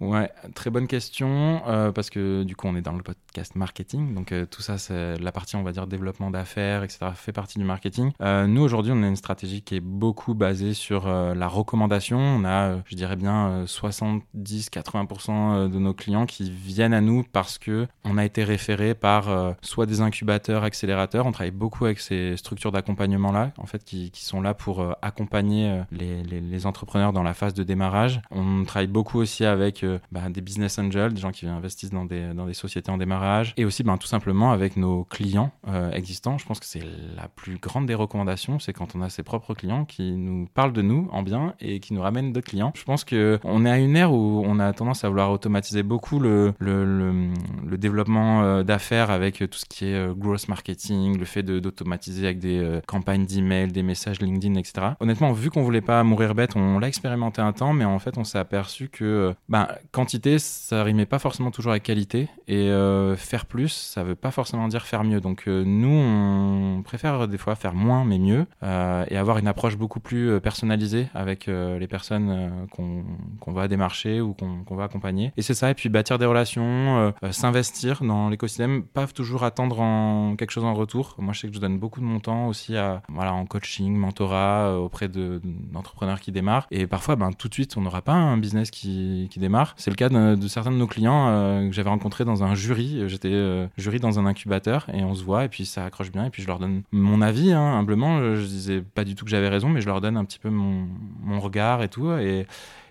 [0.00, 4.14] Ouais, très bonne question, euh, parce que du coup on est dans le podcast marketing,
[4.14, 7.58] donc euh, tout ça, c'est la partie on va dire développement d'affaires, etc., fait partie
[7.58, 8.12] du marketing.
[8.20, 12.18] Euh, nous aujourd'hui on a une stratégie qui est beaucoup basée sur la recommandation.
[12.18, 17.88] On a, je dirais bien, 70-80% de nos clients qui viennent à nous parce que
[18.04, 21.26] on a été référé par soit des incubateurs, accélérateurs.
[21.26, 25.82] On travaille beaucoup avec ces structures d'accompagnement là, en fait, qui, sont là pour accompagner
[25.90, 28.20] les entrepreneurs dans la phase de démarrage.
[28.30, 32.34] On travaille beaucoup aussi avec bah, des business angels, des gens qui investissent dans des,
[32.34, 36.38] dans des sociétés en démarrage, et aussi ben, tout simplement avec nos clients euh, existants.
[36.38, 36.82] Je pense que c'est
[37.16, 40.72] la plus grande des recommandations, c'est quand on a ses propres clients qui nous parlent
[40.72, 42.72] de nous en bien et qui nous ramènent d'autres clients.
[42.74, 46.18] Je pense qu'on est à une ère où on a tendance à vouloir automatiser beaucoup
[46.18, 51.42] le, le, développement euh, d'affaires avec tout ce qui est euh, growth marketing, le fait
[51.42, 54.88] d'automatiser avec des campagnes d'email, des messages LinkedIn, etc.
[55.00, 58.18] Honnêtement, vu qu'on voulait pas mourir bête, on l'a expérimenté un temps, mais en fait,
[58.18, 62.28] on s'est aperçu que ben, quantité, ça rimait pas forcément toujours avec qualité.
[62.46, 65.20] Et euh, faire plus, ça veut pas forcément dire faire mieux.
[65.20, 69.48] Donc euh, nous, on préfère des fois faire moins mais mieux euh, et avoir une
[69.48, 75.32] approche beaucoup plus personnalisée avec les personnes qu'on va démarcher ou qu'on va accompagner.
[75.36, 75.70] Et c'est ça.
[75.70, 80.74] Et puis bâtir des relations, s'investir dans l'écosystème, pas toujours attendre en quelque chose en
[80.74, 81.14] retour.
[81.18, 83.94] Moi, je sais que je donne beaucoup de mon temps aussi à voilà en coaching,
[83.96, 86.66] mentorat auprès d'entrepreneurs qui démarrent.
[86.70, 89.67] Et parfois, ben tout de suite, on n'aura pas un business qui démarre.
[89.76, 93.02] C'est le cas de, certains de nos clients euh, que j'avais rencontrés dans un jury.
[93.08, 96.26] J'étais euh, jury dans un incubateur et on se voit et puis ça accroche bien
[96.26, 98.18] et puis je leur donne mon avis, hein, humblement.
[98.34, 100.50] Je, disais pas du tout que j'avais raison, mais je leur donne un petit peu
[100.50, 100.86] mon,
[101.22, 102.10] mon regard et tout.
[102.12, 102.46] Et,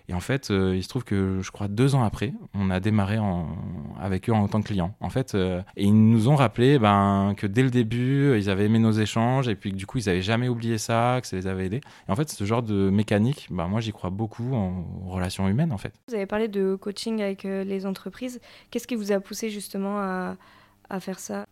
[0.08, 2.80] et en fait, euh, il se trouve que je crois deux ans après, on a
[2.80, 3.18] démarré
[4.00, 4.94] avec eux en tant que client.
[5.00, 8.64] En fait, euh, et ils nous ont rappelé ben, que dès le début, ils avaient
[8.64, 11.36] aimé nos échanges et puis que du coup, ils n'avaient jamais oublié ça, que ça
[11.36, 11.82] les avait aidés.
[12.08, 15.72] Et en fait, ce genre de mécanique, ben, moi, j'y crois beaucoup en relations humaines,
[15.72, 15.92] en fait.
[16.08, 18.40] Vous avez parlé de coaching avec euh, les entreprises.
[18.70, 21.44] Qu'est-ce qui vous a poussé justement à faire ça?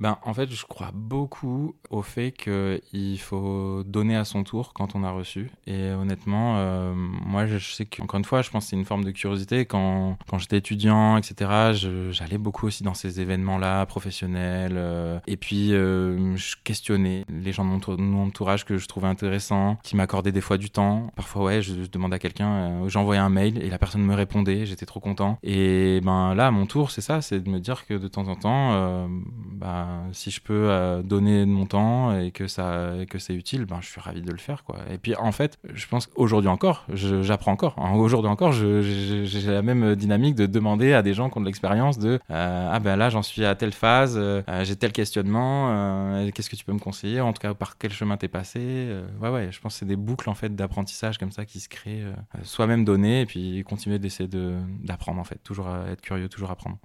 [0.00, 4.94] Ben, en fait, je crois beaucoup au fait qu'il faut donner à son tour quand
[4.94, 5.50] on a reçu.
[5.66, 9.04] Et honnêtement, euh, moi, je sais qu'encore une fois, je pense que c'est une forme
[9.04, 9.66] de curiosité.
[9.66, 11.72] Quand, quand j'étais étudiant, etc.,
[12.10, 14.74] j'allais beaucoup aussi dans ces événements-là, professionnels.
[14.76, 19.78] Euh, et puis, euh, je questionnais les gens de mon, entourage que je trouvais intéressants,
[19.82, 21.10] qui m'accordaient des fois du temps.
[21.16, 24.66] Parfois, ouais, je, demandais à quelqu'un, j'envoyais un mail et la personne me répondait.
[24.66, 25.38] J'étais trop content.
[25.42, 28.28] Et ben là, à mon tour, c'est ça, c'est de me dire que de temps
[28.28, 29.08] en temps,
[29.52, 33.64] ben, si je peux euh, donner de mon temps et que ça que c'est utile,
[33.64, 34.78] ben je suis ravi de le faire quoi.
[34.90, 37.76] Et puis en fait, je pense qu'aujourd'hui encore, j'apprends encore.
[37.94, 41.98] Aujourd'hui encore, j'ai la même dynamique de demander à des gens qui ont de l'expérience
[41.98, 46.50] de euh, ah ben là j'en suis à telle phase, euh, j'ai tel questionnement, qu'est-ce
[46.50, 47.20] que tu peux me conseiller?
[47.20, 48.88] En tout cas, par quel chemin t'es passé?
[49.20, 51.68] Ouais ouais, je pense que c'est des boucles en fait d'apprentissage comme ça qui se
[51.68, 52.04] créent,
[52.42, 56.78] soi-même donner et puis continuer d'essayer d'apprendre en fait, toujours être curieux, toujours apprendre.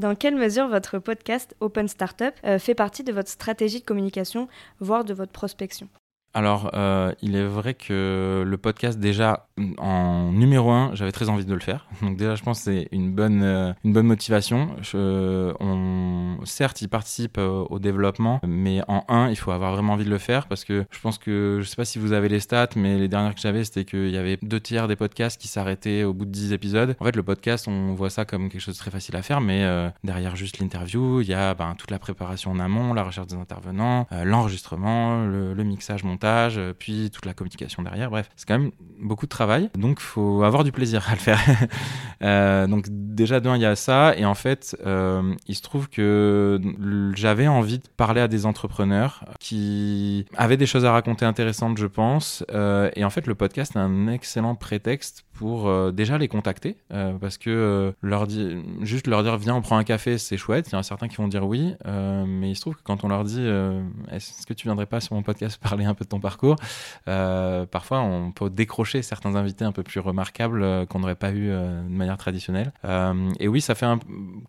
[0.00, 4.48] Dans quelle mesure votre podcast Open Startup euh, fait partie de votre stratégie de communication,
[4.78, 5.90] voire de votre prospection?
[6.32, 11.44] Alors, euh, il est vrai que le podcast, déjà, en numéro un, j'avais très envie
[11.44, 11.86] de le faire.
[12.02, 14.70] Donc déjà, je pense que c'est une bonne, euh, une bonne motivation.
[14.94, 20.04] on, certes, il participe euh, au développement, mais en un, il faut avoir vraiment envie
[20.04, 22.40] de le faire parce que je pense que, je sais pas si vous avez les
[22.40, 25.48] stats, mais les dernières que j'avais, c'était qu'il y avait deux tiers des podcasts qui
[25.48, 26.94] s'arrêtaient au bout de dix épisodes.
[27.00, 29.40] En fait, le podcast, on voit ça comme quelque chose de très facile à faire,
[29.40, 33.26] mais derrière juste l'interview, il y a ben, toute la préparation en amont, la recherche
[33.26, 38.10] des intervenants, l'enregistrement, le, le mixage, montage euh, puis toute la communication derrière.
[38.10, 41.40] Bref, c'est quand même beaucoup de travail, donc faut avoir du plaisir à le faire.
[42.22, 45.88] Euh, donc déjà d'un, il y a ça, et en fait, euh, il se trouve
[45.88, 46.60] que
[47.14, 51.86] j'avais envie de parler à des entrepreneurs qui avaient des choses à raconter intéressantes, je
[51.86, 52.44] pense.
[52.94, 57.14] et en fait, le podcast est un excellent prétexte pour euh, déjà les contacter, euh,
[57.18, 60.68] parce que euh, leur dire, juste leur dire viens on prend un café, c'est chouette.
[60.68, 63.04] Il y en a certains qui vont dire oui, mais il se trouve que quand
[63.04, 63.46] on leur dit
[64.10, 66.56] est-ce que tu viendrais pas sur mon podcast parler un peu de ton parcours,
[67.06, 71.88] parfois on peut décrocher certains invités un peu plus remarquables qu'on n'aurait pas eu de
[71.88, 72.74] manière traditionnelle.
[73.38, 73.86] et oui, ça fait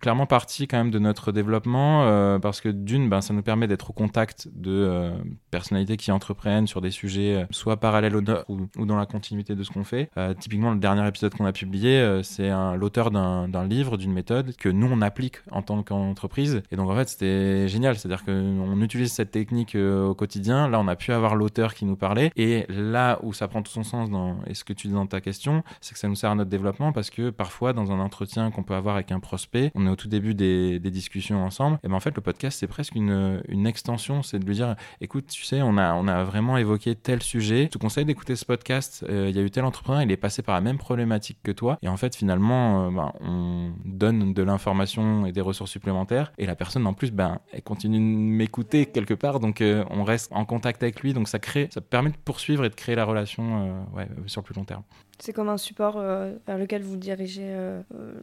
[0.01, 3.91] clairement partie quand même de notre développement, parce que d'une, ben, ça nous permet d'être
[3.91, 5.13] au contact de
[5.51, 9.63] personnalités qui entreprennent sur des sujets soit parallèles au ou, ou dans la continuité de
[9.63, 10.09] ce qu'on fait.
[10.37, 14.69] typiquement, le dernier épisode qu'on a publié, euh, c'est l'auteur d'un livre, d'une méthode que
[14.69, 16.61] nous on applique en tant qu'entreprise.
[16.71, 17.97] Et donc en fait, c'était génial.
[17.97, 20.67] C'est-à-dire qu'on utilise cette technique euh, au quotidien.
[20.67, 22.31] Là, on a pu avoir l'auteur qui nous parlait.
[22.35, 25.21] Et là où ça prend tout son sens dans ce que tu dis dans ta
[25.21, 28.51] question, c'est que ça nous sert à notre développement parce que parfois dans un entretien
[28.51, 31.79] qu'on peut avoir avec un prospect, on est au tout début des, discussions ensemble.
[31.85, 34.75] Et ben en fait, le podcast c'est presque une, une extension, c'est de lui dire,
[34.99, 37.65] écoute, tu sais, on a on a vraiment évoqué tel sujet.
[37.65, 39.05] Je te conseille d'écouter ce podcast.
[39.09, 41.51] Euh, il y a eu tel entrepreneur, il est passé par la même problématique que
[41.51, 41.77] toi.
[41.81, 46.31] Et en fait, finalement, euh, ben, on donne de l'information et des ressources supplémentaires.
[46.37, 49.39] Et la personne, en plus, ben, elle continue de m'écouter quelque part.
[49.39, 51.13] Donc, euh, on reste en contact avec lui.
[51.13, 54.41] Donc, ça crée, ça permet de poursuivre et de créer la relation euh, ouais, sur
[54.41, 54.83] le plus long terme.
[55.19, 57.55] C'est comme un support vers lequel vous dirigez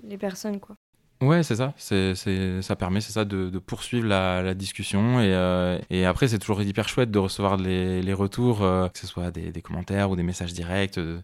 [0.03, 0.75] les personnes, quoi.
[1.21, 1.75] Ouais, c'est ça.
[1.77, 2.15] C'est,
[2.63, 5.19] ça permet, c'est ça, de, de poursuivre la, la discussion.
[5.19, 9.01] Et, euh, et après, c'est toujours hyper chouette de recevoir les, les retours, euh, que
[9.01, 10.97] ce soit des, des, commentaires ou des messages directs.
[10.97, 11.21] Euh,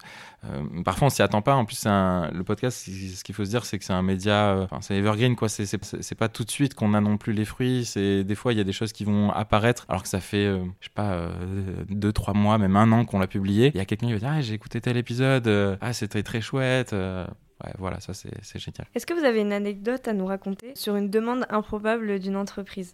[0.84, 1.54] parfois, on s'y attend pas.
[1.54, 4.58] En plus, un, le podcast, ce qu'il faut se dire, c'est que c'est un média,
[4.64, 5.48] enfin, c'est evergreen, quoi.
[5.48, 7.84] C'est, c'est, pas tout de suite qu'on a non plus les fruits.
[7.84, 10.46] C'est des fois, il y a des choses qui vont apparaître, alors que ça fait,
[10.80, 11.28] je sais pas,
[11.88, 13.70] deux, trois mois, même un an qu'on l'a publié.
[13.72, 16.40] Il y a quelqu'un qui va dire, ah, j'ai écouté tel épisode, ah, c'était très
[16.40, 16.92] chouette
[17.78, 18.86] voilà, ça c'est génial.
[18.94, 22.92] Est-ce que vous avez une anecdote à nous raconter sur une demande improbable d'une entreprise?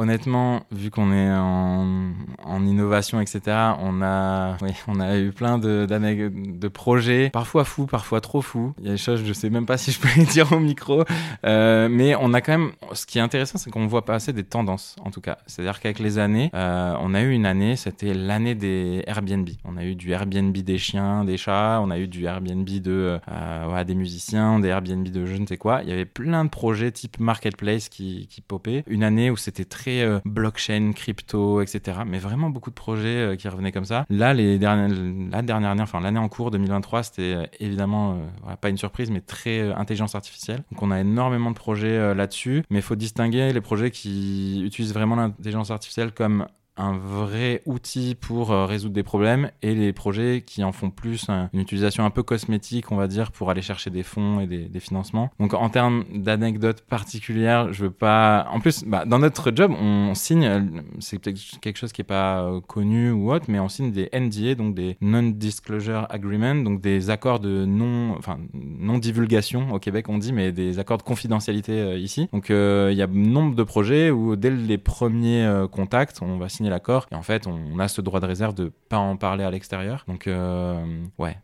[0.00, 5.84] Honnêtement, vu qu'on est en, innovation, etc., on a, oui, on a eu plein de,
[5.86, 8.72] de projets, parfois fous, parfois trop fous.
[8.78, 10.58] Il y a des choses, je sais même pas si je peux les dire au
[10.58, 11.04] micro,
[11.44, 12.72] euh, mais on a quand même.
[12.94, 15.36] Ce qui est intéressant, c'est qu'on voit passer des tendances, en tout cas.
[15.46, 19.50] C'est-à-dire qu'avec les années, euh, on a eu une année, c'était l'année des Airbnb.
[19.66, 23.18] On a eu du Airbnb des chiens, des chats, on a eu du Airbnb de
[23.30, 25.82] euh, des musiciens, des Airbnb de je ne sais quoi.
[25.82, 28.82] Il y avait plein de projets type marketplace qui popaient.
[28.86, 32.00] Une année où c'était très euh, blockchain, crypto, etc.
[32.06, 34.06] Mais vraiment beaucoup de projets euh, qui revenaient comme ça.
[34.08, 34.96] Là, les dernières,
[35.30, 38.18] la dernière année, enfin l'année en cours 2023, c'était euh, évidemment
[38.60, 40.62] pas une surprise, mais très intelligence artificielle.
[40.70, 44.94] Donc on a énormément de projets là-dessus, mais il faut distinguer les projets qui utilisent
[44.94, 46.46] vraiment l'intelligence artificielle comme
[46.80, 51.28] un vrai outil pour euh, résoudre des problèmes et les projets qui en font plus
[51.52, 54.80] une utilisation un peu cosmétique, on va dire, pour aller chercher des fonds et des,
[54.80, 55.30] financements.
[55.38, 58.46] Donc en termes d'anecdotes particulières, je veux pas.
[58.50, 62.44] En plus, bah, dans notre job, on signe, c'est peut-être quelque chose qui est pas
[62.44, 67.10] euh, connu ou autre, mais on signe des NDA, donc des Non-Disclosure Agreement, donc des
[67.10, 71.72] accords de non, enfin non divulgation au Québec on dit, mais des accords de confidentialité
[71.72, 72.28] euh, ici.
[72.32, 76.69] Donc il y a nombre de projets où dès les premiers contacts, on va signer
[76.70, 77.06] l'accord.
[77.12, 80.04] Et en fait, on, a ce droit de réserve de pas en parler à l'extérieur.
[80.08, 81.36] Donc, euh, ouais,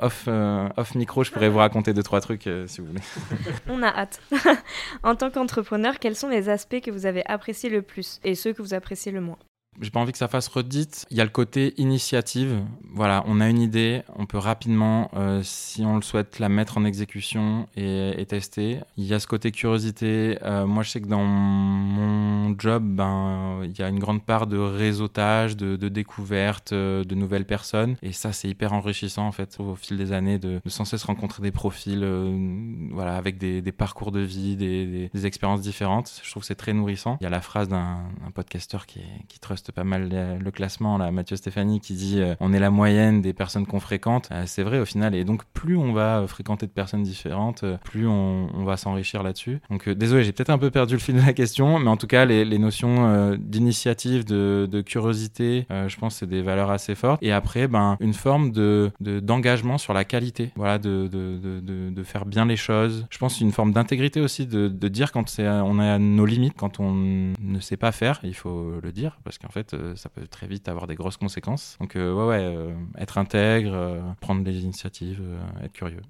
[0.00, 3.00] off, euh, off micro, je pourrais vous raconter deux, trois trucs euh, si vous voulez.
[3.68, 4.20] on a hâte.
[5.02, 8.52] en tant qu'entrepreneur, quels sont les aspects que vous avez appréciés le plus et ceux
[8.52, 9.38] que vous appréciez le moins?
[9.80, 11.06] J'ai pas envie que ça fasse redite.
[11.10, 12.62] Il y a le côté initiative.
[12.92, 16.78] Voilà, on a une idée, on peut rapidement, euh, si on le souhaite, la mettre
[16.78, 18.80] en exécution et, et tester.
[18.96, 20.38] Il y a ce côté curiosité.
[20.42, 24.46] Euh, moi, je sais que dans mon job, ben, il y a une grande part
[24.46, 27.96] de réseautage, de, de découverte, euh, de nouvelles personnes.
[28.02, 31.04] Et ça, c'est hyper enrichissant en fait au fil des années de, de sans cesse
[31.04, 36.20] rencontrer des profils, euh, voilà, avec des, des, parcours de vie, des, des, expériences différentes.
[36.22, 37.16] Je trouve que c'est très nourrissant.
[37.20, 41.10] Il y a la phrase d'un podcasteur qui, qui trust pas mal le classement, là,
[41.10, 44.28] Mathieu Stéphanie, qui dit euh, on est la moyenne des personnes qu'on fréquente.
[44.32, 45.14] Euh, c'est vrai au final.
[45.14, 49.60] Et donc, plus on va fréquenter de personnes différentes, euh, plus on, va s'enrichir là-dessus.
[49.70, 52.06] Donc, désolé, j'ai peut-être un peu perdu le fil de la question, mais en tout
[52.06, 57.22] cas, les, notions d'initiative, de, curiosité, je pense c'est des valeurs assez fortes.
[57.22, 62.24] Et après, ben, une forme de, d'engagement sur la qualité, voilà, de, de, de, faire
[62.24, 63.06] bien les choses.
[63.10, 66.80] Je pense une forme d'intégrité aussi, de, dire quand c'est, on a nos limites, quand
[66.80, 70.26] on ne sait pas faire, il faut le dire, parce qu'en fait, euh, ça peut
[70.26, 71.76] très vite avoir des grosses conséquences.
[71.80, 75.22] Donc, euh, ouais, ouais, euh, être intègre, prendre des initiatives,
[75.62, 76.02] être curieux.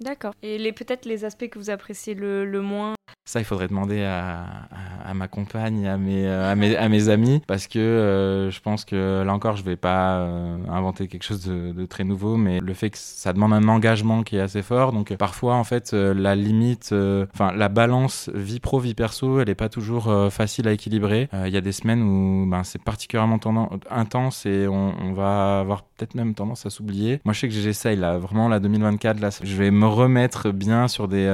[0.00, 0.34] D'accord.
[0.42, 2.94] Et les, peut-être les aspects que vous appréciez le, moins
[3.28, 8.50] Ça, il faudrait demander à, ma compagne, à mes, à mes, amis, parce que euh,
[8.50, 12.38] je pense que là encore, je vais pas euh, inventer quelque chose de, très nouveau,
[12.38, 15.64] mais le fait que ça demande un engagement qui est assez fort, donc parfois, en
[15.64, 16.94] fait, euh, la limite,
[17.34, 21.28] enfin, la balance vie pro, vie perso, elle est pas toujours facile à équilibrer.
[21.44, 23.38] Il y a des semaines où ben, c'est particulièrement
[23.90, 27.20] intense et on, on va avoir peut-être même tendance à s'oublier.
[27.26, 30.88] Moi, je sais que j'essaye là, vraiment, la 2024, là, je vais me remettre bien
[30.88, 31.26] sur des,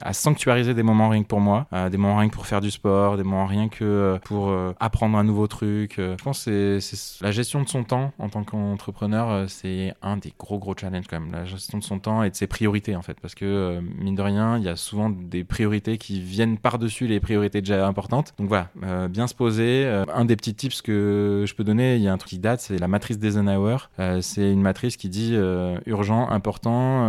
[0.00, 0.97] à sanctuariser des moments
[1.28, 3.84] pour moi, euh, des moments rien que pour faire du sport, des moments rien que
[3.84, 5.94] euh, pour euh, apprendre un nouveau truc.
[5.96, 6.78] je pense que
[7.22, 11.20] la gestion de son temps en tant qu'entrepreneur, c'est un des gros gros challenges quand
[11.20, 14.14] même, la gestion de son temps et de ses priorités en fait, parce que mine
[14.14, 18.34] de rien, il y a souvent des priorités qui viennent par-dessus les priorités déjà importantes.
[18.38, 18.68] Donc voilà,
[19.08, 19.86] bien se poser.
[20.12, 22.60] un des petits tips que je peux donner, il y a un truc qui date,
[22.60, 23.76] c'est la matrice d'Eisenhower.
[24.20, 25.34] c'est une matrice qui dit
[25.86, 27.06] urgent, important,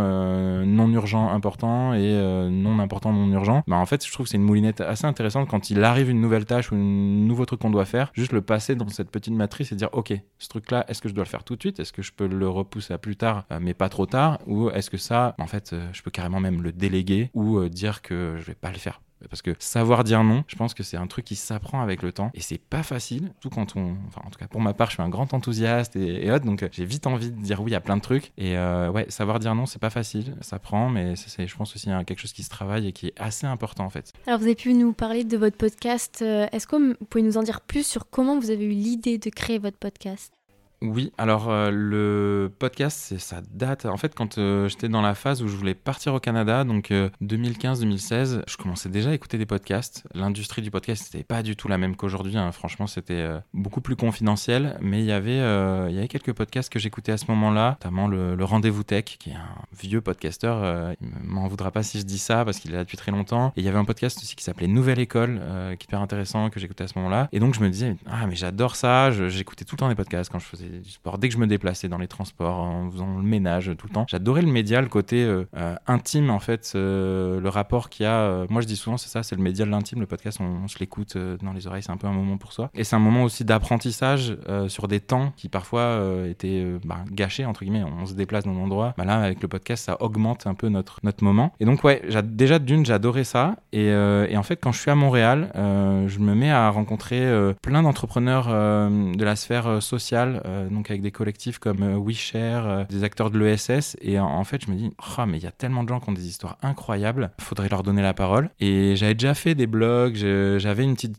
[0.64, 3.62] non urgent, important et non important, non urgent.
[3.66, 6.20] Bah, en fait, je trouve que c'est une moulinette assez intéressante quand il arrive une
[6.20, 9.34] nouvelle tâche ou un nouveau truc qu'on doit faire, juste le passer dans cette petite
[9.34, 11.80] matrice et dire ok, ce truc-là, est-ce que je dois le faire tout de suite?
[11.80, 14.38] Est-ce que je peux le repousser à plus tard, euh, mais pas trop tard?
[14.46, 17.68] Ou est-ce que ça, en fait, euh, je peux carrément même le déléguer ou euh,
[17.68, 19.00] dire que je vais pas le faire?
[19.28, 22.12] Parce que savoir dire non, je pense que c'est un truc qui s'apprend avec le
[22.12, 23.96] temps et c'est pas facile, tout quand on.
[24.08, 26.44] Enfin, en tout cas, pour ma part, je suis un grand enthousiaste et, et autres,
[26.44, 28.32] donc j'ai vite envie de dire oui à plein de trucs.
[28.38, 31.74] Et euh, ouais, savoir dire non, c'est pas facile, ça prend, mais c'est, je pense
[31.74, 34.12] aussi quelque chose qui se travaille et qui est assez important en fait.
[34.26, 36.20] Alors, vous avez pu nous parler de votre podcast.
[36.22, 39.18] Euh, est-ce que vous pouvez nous en dire plus sur comment vous avez eu l'idée
[39.18, 40.39] de créer votre podcast?
[40.82, 43.84] Oui, alors euh, le podcast, c'est ça date.
[43.84, 46.90] En fait, quand euh, j'étais dans la phase où je voulais partir au Canada, donc
[46.90, 50.04] 2015-2016, euh, je commençais déjà à écouter des podcasts.
[50.14, 52.38] L'industrie du podcast n'était pas du tout la même qu'aujourd'hui.
[52.38, 52.50] Hein.
[52.52, 54.78] Franchement, c'était beaucoup plus confidentiel.
[54.80, 59.04] Mais il y avait, quelques podcasts que j'écoutais à ce moment-là, notamment le, Rendez-vous Tech,
[59.04, 60.94] qui est un vieux podcasteur.
[61.00, 63.48] il m'en voudra pas si je dis ça parce qu'il est là depuis très longtemps.
[63.48, 65.40] Et il y avait un podcast aussi qui s'appelait Nouvelle École,
[65.78, 67.28] qui est hyper intéressant, que j'écoutais à ce moment-là.
[67.32, 69.10] Et donc je me disais, ah mais j'adore ça.
[69.10, 71.18] J'écoutais tout le temps des podcasts quand je faisais sport.
[71.18, 74.06] Dès que je me déplaçais dans les transports, en faisant le ménage tout le temps,
[74.08, 78.06] j'adorais le média, le côté euh, euh, intime en fait, euh, le rapport qu'il y
[78.06, 78.46] a.
[78.48, 80.78] moi je dis souvent c'est ça, c'est le média de l'intime, le podcast, on, se
[80.78, 82.70] l'écoute dans les oreilles, c'est un peu un moment pour soi.
[82.74, 84.36] Et c'est un moment aussi d'apprentissage
[84.68, 87.82] sur des temps qui parfois étaient bah, gâchés entre guillemets.
[87.82, 90.68] On se déplace dans un endroit, bah, là avec le podcast ça augmente un peu
[90.68, 91.52] notre notre moment.
[91.58, 93.56] Et donc ouais, déjà d'une j'adorais ça.
[93.72, 97.28] Et, et, en fait quand je suis à Montréal, je me mets à rencontrer
[97.62, 103.04] plein d'entrepreneurs de la sphère sociale, donc avec des collectifs comme euh, WeShare, euh, des
[103.04, 103.96] acteurs de l'ESS.
[104.00, 106.08] Et en, fait, je me dis, oh, mais il y a tellement de gens qui
[106.08, 108.50] ont des histoires incroyables, faudrait leur donner la parole.
[108.60, 111.16] Et j'avais déjà fait des blogs, j'avais une petite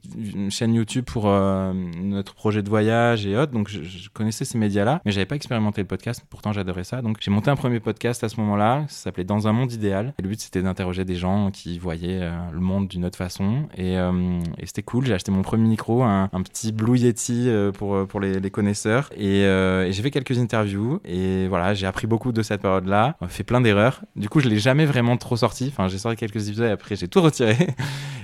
[0.50, 5.02] chaîne YouTube pour euh, notre projet de voyage et autres, donc je, connaissais ces médias-là,
[5.06, 7.02] mais j'avais pas expérimenté le podcast, pourtant j'adorais ça.
[7.02, 10.14] Donc j'ai monté un premier podcast à ce moment-là, ça s'appelait Dans un monde idéal.
[10.20, 13.68] Et le but c'était d'interroger des gens qui voyaient le monde d'une autre façon.
[13.78, 13.98] Et,
[14.66, 19.10] c'était cool, j'ai acheté mon premier micro, un, petit Blue Yeti pour, pour les, connaisseurs.
[19.44, 23.44] Euh, et j'ai fait quelques interviews et voilà, j'ai appris beaucoup de cette période-là, fait
[23.44, 24.02] plein d'erreurs.
[24.16, 25.68] Du coup, je l'ai jamais vraiment trop sorti.
[25.72, 27.56] Enfin, j'ai sorti quelques épisodes et après j'ai tout retiré.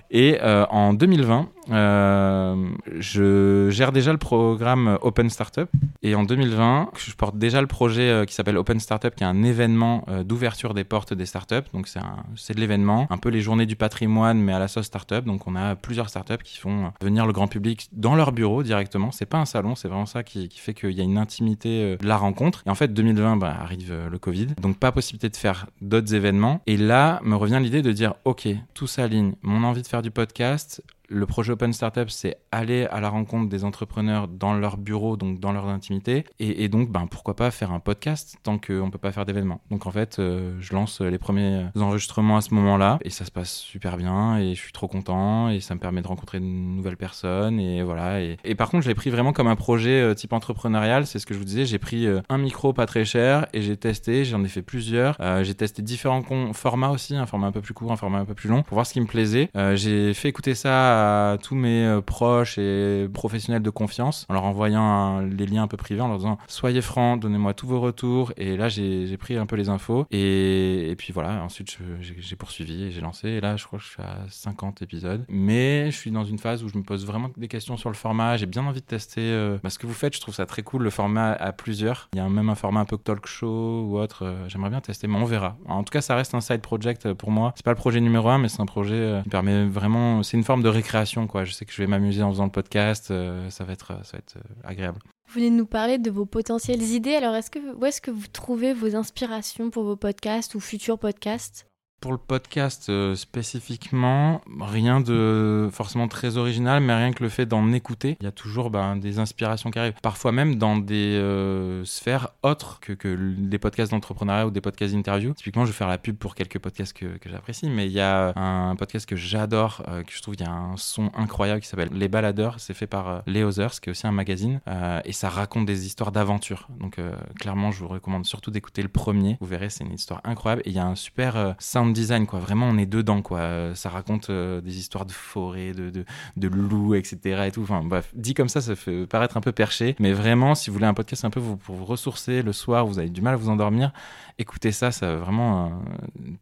[0.09, 5.69] Et euh, en 2020, euh, je gère déjà le programme Open Startup.
[6.01, 9.43] Et en 2020, je porte déjà le projet qui s'appelle Open Startup, qui est un
[9.43, 11.55] événement d'ouverture des portes des startups.
[11.73, 15.25] Donc c'est de l'événement, un peu les journées du patrimoine, mais à la sauce startup.
[15.25, 19.11] Donc on a plusieurs startups qui font venir le grand public dans leur bureau directement.
[19.11, 21.97] C'est pas un salon, c'est vraiment ça qui, qui fait qu'il y a une intimité
[21.97, 22.63] de la rencontre.
[22.65, 26.61] Et en fait, 2020 bah, arrive le Covid, donc pas possibilité de faire d'autres événements.
[26.67, 30.11] Et là me revient l'idée de dire, ok, tout s'aligne, mon envie de faire du
[30.11, 35.17] podcast, le projet Open Startup, c'est aller à la rencontre des entrepreneurs dans leur bureau,
[35.17, 36.25] donc dans leur intimité.
[36.39, 39.61] Et, donc, ben, pourquoi pas faire un podcast tant qu'on ne peut pas faire d'événements.
[39.71, 42.99] Donc, en fait, euh, je lance les premiers enregistrements à ce moment-là.
[43.03, 44.37] Et ça se passe super bien.
[44.37, 45.49] Et je suis trop content.
[45.49, 47.59] Et ça me permet de rencontrer de nouvelles personnes.
[47.59, 48.21] Et voilà.
[48.21, 51.05] Et, par contre, je l'ai pris vraiment comme un projet euh, type entrepreneurial.
[51.05, 51.65] C'est ce que je vous disais.
[51.65, 54.25] J'ai pris euh, un micro pas très cher et j'ai testé.
[54.25, 55.17] J'en ai fait plusieurs.
[55.43, 57.15] j'ai testé différents formats aussi.
[57.15, 58.93] Un format un peu plus court, un format un peu plus long pour voir ce
[58.93, 59.49] qui me plaisait.
[59.75, 60.96] j'ai fait écouter ça
[61.41, 65.77] tous mes euh, proches et professionnels de confiance en leur envoyant les liens un peu
[65.77, 68.31] privés en leur disant soyez francs, donnez-moi tous vos retours.
[68.37, 70.05] Et là, j'ai pris un peu les infos.
[70.11, 73.29] Et, puis voilà, ensuite, j'ai poursuivi et j'ai lancé.
[73.29, 75.25] Et là, je crois que je suis à 50 épisodes.
[75.29, 77.95] Mais je suis dans une phase où je me pose vraiment des questions sur le
[77.95, 78.37] format.
[78.37, 80.15] J'ai bien envie de tester euh, bah, ce que vous faites.
[80.15, 82.09] Je trouve ça très cool, le format à plusieurs.
[82.13, 84.25] Il y a même un format un peu talk show ou autre.
[84.25, 85.57] Euh, j'aimerais bien tester, mais on verra.
[85.67, 87.53] En tout cas, ça reste un side project pour moi.
[87.55, 90.23] C'est pas le projet numéro un, mais c'est un projet qui permet vraiment.
[90.23, 91.27] C'est une forme de création.
[91.27, 91.45] Quoi.
[91.45, 93.11] Je sais que je vais m'amuser en faisant le podcast.
[93.11, 94.99] Euh, ça va être, ça va être euh, agréable.
[95.27, 97.15] Vous venez de nous parler de vos potentielles idées.
[97.15, 100.97] Alors, est-ce que, où est-ce que vous trouvez vos inspirations pour vos podcasts ou futurs
[100.97, 101.67] podcasts?
[101.99, 107.47] Pour le podcast euh, spécifiquement, rien de forcément très original, mais rien que le fait
[107.47, 109.95] d'en écouter, il y a toujours ben, des inspirations qui arrivent.
[110.03, 115.33] Parfois même dans des euh, sphères autres que, des podcasts d'entrepreneuriat ou des podcasts d'interview.
[115.33, 118.31] Typiquement, je vais faire la pub pour quelques podcasts que, j'apprécie, mais il y a
[118.37, 121.67] un podcast que j'adore, euh, que je trouve il y a un son incroyable qui
[121.67, 122.59] s'appelle Les Baladeurs.
[122.59, 124.61] C'est fait par Les Others, qui est aussi un magazine,
[125.03, 126.67] et ça raconte des histoires d'aventure.
[126.79, 126.99] Donc
[127.39, 129.37] clairement, je vous recommande surtout d'écouter le premier.
[129.41, 130.61] Vous verrez, c'est une histoire incroyable.
[130.65, 132.39] Et il y a un super sound design, quoi.
[132.39, 133.75] Vraiment, on est dedans, quoi.
[133.75, 135.91] Ça raconte euh, des histoires de forêt, de,
[136.35, 137.45] de, loups, etc.
[137.47, 137.61] Et tout.
[137.63, 139.95] Enfin, bref, dit comme ça, ça fait paraître un peu perché.
[139.99, 142.99] Mais vraiment, si vous voulez un podcast un peu pour vous ressourcer le soir, vous
[142.99, 143.91] avez du mal à vous endormir,
[144.39, 145.69] écoutez ça, c'est vraiment euh,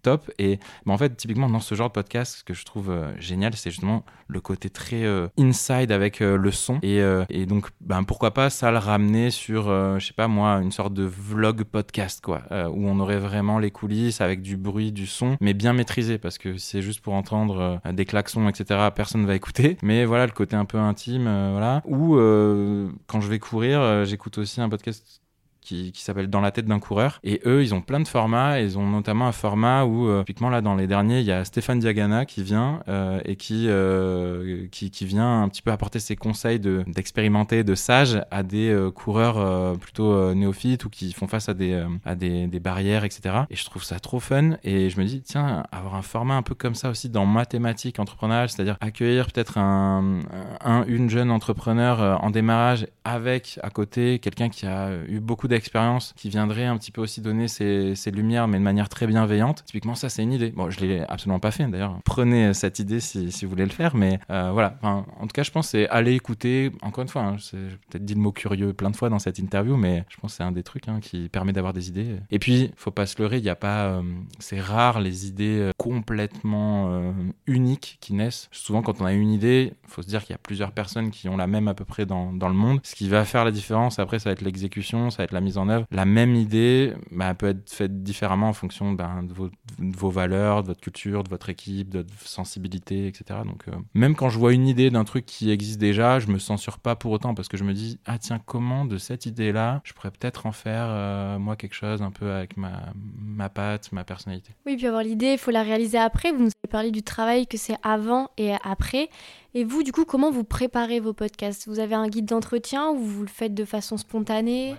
[0.01, 0.31] top.
[0.39, 3.55] Et bah, en fait, typiquement, dans ce genre de podcast, ce que je trouve génial,
[3.55, 5.03] c'est justement le côté très
[5.37, 6.79] inside avec le son.
[6.81, 10.71] Et, et donc, ben, pourquoi pas ça le ramener sur, je sais pas moi, une
[10.71, 15.07] sorte de vlog podcast, quoi, où on aurait vraiment les coulisses avec du bruit, du
[15.07, 19.21] son mais bien maîtrisé, parce que c'est juste pour entendre euh, des klaxons, etc., personne
[19.21, 19.77] ne va écouter.
[19.83, 21.81] Mais voilà, le côté un peu intime, euh, voilà.
[21.85, 25.21] Ou euh, quand je vais courir, j'écoute aussi un podcast
[25.65, 27.19] qui, s'appelle Dans la tête d'un coureur.
[27.23, 28.59] Et eux, ils ont plein de formats.
[28.59, 31.43] Ils ont notamment un format où, euh, typiquement là, dans les derniers, il y a
[31.43, 35.99] Stéphane Diagana qui vient euh, et qui, euh, qui, qui, vient un petit peu apporter
[35.99, 41.53] ses conseils d'expérimenter, de, sage à des coureurs plutôt néophytes ou qui font face à
[41.53, 43.35] des, à des, des, barrières, etc.
[43.49, 44.51] Et je trouve ça trop fun.
[44.63, 47.99] Et je me dis, tiens, avoir un format un peu comme ça aussi dans mathématiques
[47.99, 50.19] entrepreneuriales, c'est-à-dire accueillir peut-être un,
[50.61, 56.13] un, une jeune entrepreneur en démarrage avec à côté quelqu'un qui a eu beaucoup expérience
[56.15, 59.63] qui viendrait un petit peu aussi donner ses, lumières, mais de manière très bienveillante.
[59.65, 60.51] Typiquement, ça, c'est une idée.
[60.51, 61.99] Bon, je l'ai absolument pas fait d'ailleurs.
[62.05, 64.77] Prenez cette idée si, vous voulez le faire, mais euh, voilà.
[64.83, 66.71] en tout cas, je pense c'est aller écouter.
[66.81, 67.57] Encore une fois, hein, j'ai
[67.89, 70.43] peut-être dit le mot curieux plein de fois dans cette interview, mais je pense c'est
[70.43, 72.17] un des trucs hein, qui permet d'avoir des idées.
[72.31, 73.85] Et puis, faut pas se leurrer, il n'y a pas.
[73.85, 74.01] Euh,
[74.39, 77.15] c'est rare les idées euh, complètement
[77.47, 78.49] uniques qui naissent.
[78.51, 81.29] Souvent, quand on a une idée, faut se dire qu'il y a plusieurs personnes qui
[81.29, 82.79] ont la même à peu près dans, dans le monde.
[82.83, 85.41] Ce qui va faire la différence, après, ça va être l'exécution, ça va être la
[85.45, 85.85] mise en œuvre.
[85.91, 90.09] La même idée bah, peut être faite différemment en fonction ben, de, vos, de, vos,
[90.09, 93.39] valeurs, de votre culture, de votre équipe, de votre sensibilité, etc.
[93.45, 96.39] Donc, euh, même quand je vois une idée d'un truc qui existe déjà, je me
[96.39, 99.81] censure pas pour autant parce que je me dis, ah tiens, comment de cette idée-là,
[99.83, 103.91] je pourrais peut-être en faire, euh, moi, quelque chose un peu avec ma, ma patte,
[103.91, 104.53] ma personnalité.
[104.65, 106.31] Oui, puis avoir l'idée, il faut la réaliser après.
[106.31, 109.09] Vous nous avez parlé du travail que c'est avant et après.
[109.53, 111.67] Et vous, du coup, comment vous préparez vos podcasts?
[111.67, 114.75] Vous avez un guide d'entretien ou vous le faites de façon spontanée?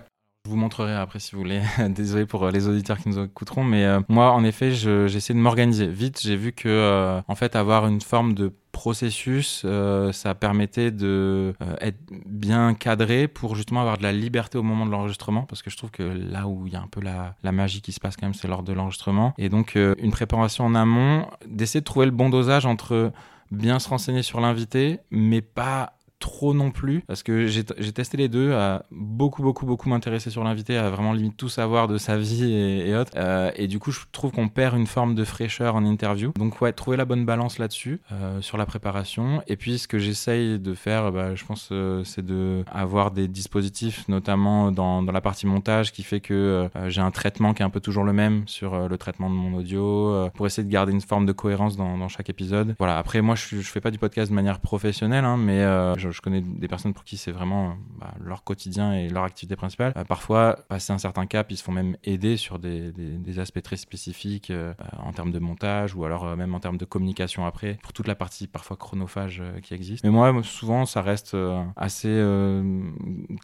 [0.47, 1.61] Je vous montrerai après si vous voulez.
[1.89, 5.39] Désolé pour euh, les auditeurs qui nous écouteront, mais euh, moi, en effet, j'essaie de
[5.39, 5.87] m'organiser.
[5.87, 9.65] Vite, j'ai vu que, euh, en fait, avoir une forme de processus,
[10.11, 14.91] ça permettait de être bien cadré pour justement avoir de la liberté au moment de
[14.91, 17.51] l'enregistrement, parce que je trouve que là où il y a un peu la, la
[17.51, 19.33] magie qui se passe quand même, c'est lors de l'enregistrement.
[19.39, 23.11] Et donc, une préparation en amont, d'essayer de trouver le bon dosage entre
[23.49, 28.27] bien se renseigner sur l'invité, mais pas trop non plus parce que j'ai testé les
[28.27, 32.17] deux à beaucoup beaucoup beaucoup m'intéresser sur l'invité à vraiment limite tout savoir de sa
[32.17, 33.11] vie et, autres.
[33.15, 36.31] Euh, et du coup je trouve qu'on perd une forme de fraîcheur en interview.
[36.37, 39.43] Donc ouais trouver la bonne balance là-dessus euh, sur la préparation.
[39.47, 43.27] Et puis ce que j'essaye de faire bah, je pense euh, c'est de avoir des
[43.27, 47.65] dispositifs notamment dans, dans, la partie montage qui fait que j'ai un traitement qui est
[47.65, 50.91] un peu toujours le même sur le traitement de mon audio pour essayer de garder
[50.91, 52.75] une forme de cohérence dans, chaque épisode.
[52.79, 52.97] Voilà.
[52.97, 55.63] Après moi je, je fais pas du podcast de manière professionnelle hein, mais
[55.97, 59.55] je je, connais des personnes pour qui c'est vraiment bah, leur quotidien et leur activité
[59.55, 59.93] principale.
[59.97, 62.93] Euh, parfois, passer un certain cap, ils se font même aider sur des,
[63.39, 66.85] aspects très spécifiques euh, en termes de montage ou alors euh, même en termes de
[66.85, 70.03] communication après, pour toute la partie parfois chronophage qui existe.
[70.03, 71.35] Mais moi, souvent, ça reste
[71.75, 72.23] assez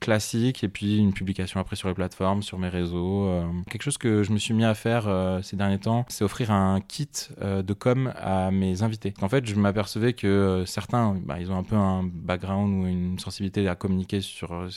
[0.01, 3.29] classique et puis une publication après sur les plateformes, sur mes réseaux.
[3.69, 6.81] quelque chose que je me suis mis à faire ces derniers temps, c'est offrir un
[6.81, 7.09] kit
[7.41, 9.13] de com à mes invités.
[9.21, 13.19] En fait, je m'apercevais que certains, bah, ils ont un peu un background ou une
[13.19, 14.69] sensibilité à communiquer sur euh,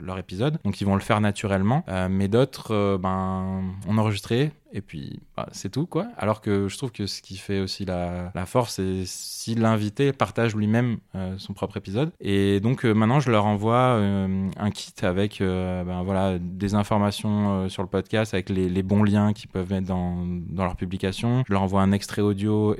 [0.00, 0.58] leur épisode.
[0.64, 1.84] Donc ils vont le faire naturellement.
[1.88, 6.08] Euh, mais d'autres, euh, ben, on enregistré, et puis bah, c'est tout quoi.
[6.18, 10.54] Alors que je trouve que ce qui fait aussi la, force, c'est si l'invité partage
[10.54, 12.10] lui-même euh, son propre épisode.
[12.20, 17.68] Et donc euh, maintenant, je leur envoie euh, un kit avec ben, voilà, des informations
[17.68, 21.44] sur le podcast, avec les, bons liens qu'ils peuvent mettre dans, dans, leur publication.
[21.46, 22.74] Je leur envoie un extrait audio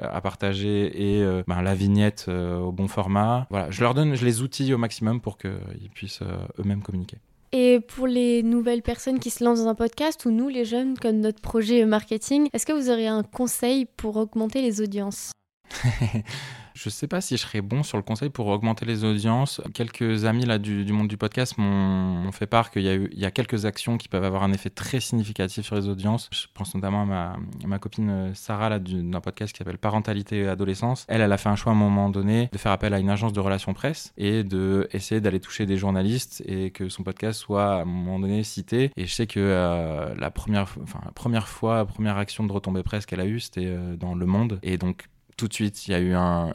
[0.00, 3.46] à partager et ben, la vignette au bon format.
[3.50, 6.22] Voilà, je leur donne, je les outils au maximum pour qu'ils puissent
[6.58, 7.16] eux-mêmes communiquer.
[7.52, 10.96] Et pour les nouvelles personnes qui se lancent dans un podcast ou nous, les jeunes,
[10.96, 15.32] comme notre projet marketing, est-ce que vous auriez un conseil pour augmenter les audiences?
[16.82, 19.60] Je sais pas si je serais bon sur le conseil pour augmenter les audiences.
[19.74, 23.98] Quelques amis là du, monde du podcast m'ont fait part qu'il y, a quelques actions
[23.98, 26.30] qui peuvent avoir un effet très significatif sur les audiences.
[26.32, 31.04] Je pense notamment à ma, copine Sarah d'un podcast qui s'appelle Parentalité et Adolescence.
[31.08, 33.10] Elle, elle a fait un choix à un moment donné de faire appel à une
[33.10, 34.88] agence de relations presse et de
[35.20, 38.90] d'aller toucher des journalistes et que son podcast soit à un moment donné cité.
[38.96, 42.82] Et je sais que euh, la première, enfin première fois, la première action de retombée
[42.82, 44.60] presse qu'elle a eue, c'était euh, dans Le Monde.
[44.62, 45.08] Et donc
[45.40, 46.52] tout de suite, il y a eu un,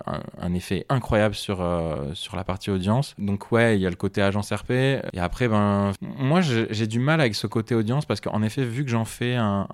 [0.54, 3.16] effet incroyable sur, euh, sur la partie audience.
[3.18, 4.72] Donc ouais, il y a le côté agence RP.
[4.72, 8.86] Et après, ben, moi, j'ai du mal avec ce côté audience parce qu'en effet, vu
[8.86, 9.68] que j'en fais un,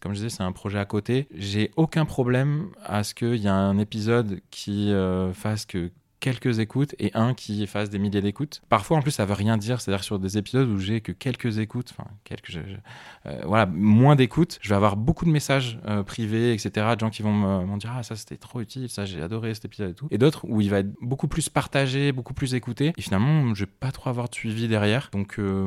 [0.00, 3.46] comme je disais, c'est un projet à côté, j'ai aucun problème à ce qu'il y
[3.46, 5.90] ait un épisode qui euh, fasse que
[6.22, 8.62] quelques écoutes et un qui fasse des milliers d'écoutes.
[8.68, 9.80] Parfois, en plus, ça veut rien dire.
[9.80, 12.56] C'est-à-dire sur des épisodes où j'ai que quelques écoutes, enfin, quelques,
[13.26, 16.70] euh, voilà, moins d'écoutes, je vais avoir beaucoup de messages euh, privés, etc.
[16.94, 19.64] De gens qui vont me dire ah ça c'était trop utile, ça j'ai adoré cet
[19.64, 20.06] épisode et tout.
[20.12, 22.92] Et d'autres où il va être beaucoup plus partagé, beaucoup plus écouté.
[22.96, 25.10] Et finalement, je vais pas trop avoir de suivi derrière.
[25.12, 25.66] Donc euh,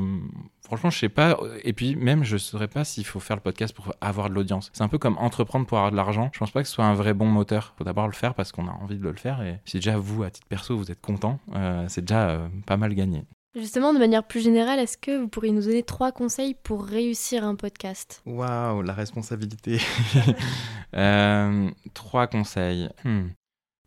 [0.66, 1.38] Franchement, je sais pas.
[1.64, 4.72] Et puis, même, je saurais pas s'il faut faire le podcast pour avoir de l'audience.
[4.74, 6.32] C'est un peu comme entreprendre pour avoir de l'argent.
[6.34, 7.76] Je pense pas que ce soit un vrai bon moteur.
[7.78, 9.44] Faut d'abord le faire parce qu'on a envie de le faire.
[9.44, 12.78] Et si déjà vous, à titre perso, vous êtes content, euh, c'est déjà euh, pas
[12.78, 13.24] mal gagné.
[13.56, 17.46] Justement, de manière plus générale, est-ce que vous pourriez nous donner trois conseils pour réussir
[17.46, 18.22] un podcast?
[18.26, 19.80] Waouh, la responsabilité.
[20.96, 22.90] Euh, trois conseils.
[23.04, 23.28] Hmm.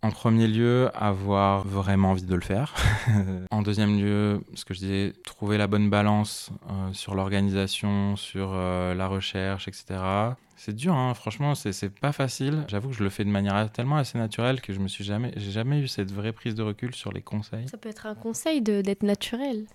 [0.03, 2.75] En premier lieu, avoir vraiment envie de le faire.
[3.51, 8.53] en deuxième lieu, ce que je disais, trouver la bonne balance euh, sur l'organisation, sur
[8.53, 9.97] euh, la recherche, etc.
[10.57, 12.65] C'est dur, hein, franchement, c'est pas facile.
[12.69, 15.33] J'avoue que je le fais de manière tellement assez naturelle que je me suis jamais,
[15.37, 17.69] j'ai jamais eu cette vraie prise de recul sur les conseils.
[17.69, 19.67] Ça peut être un conseil d'être naturel.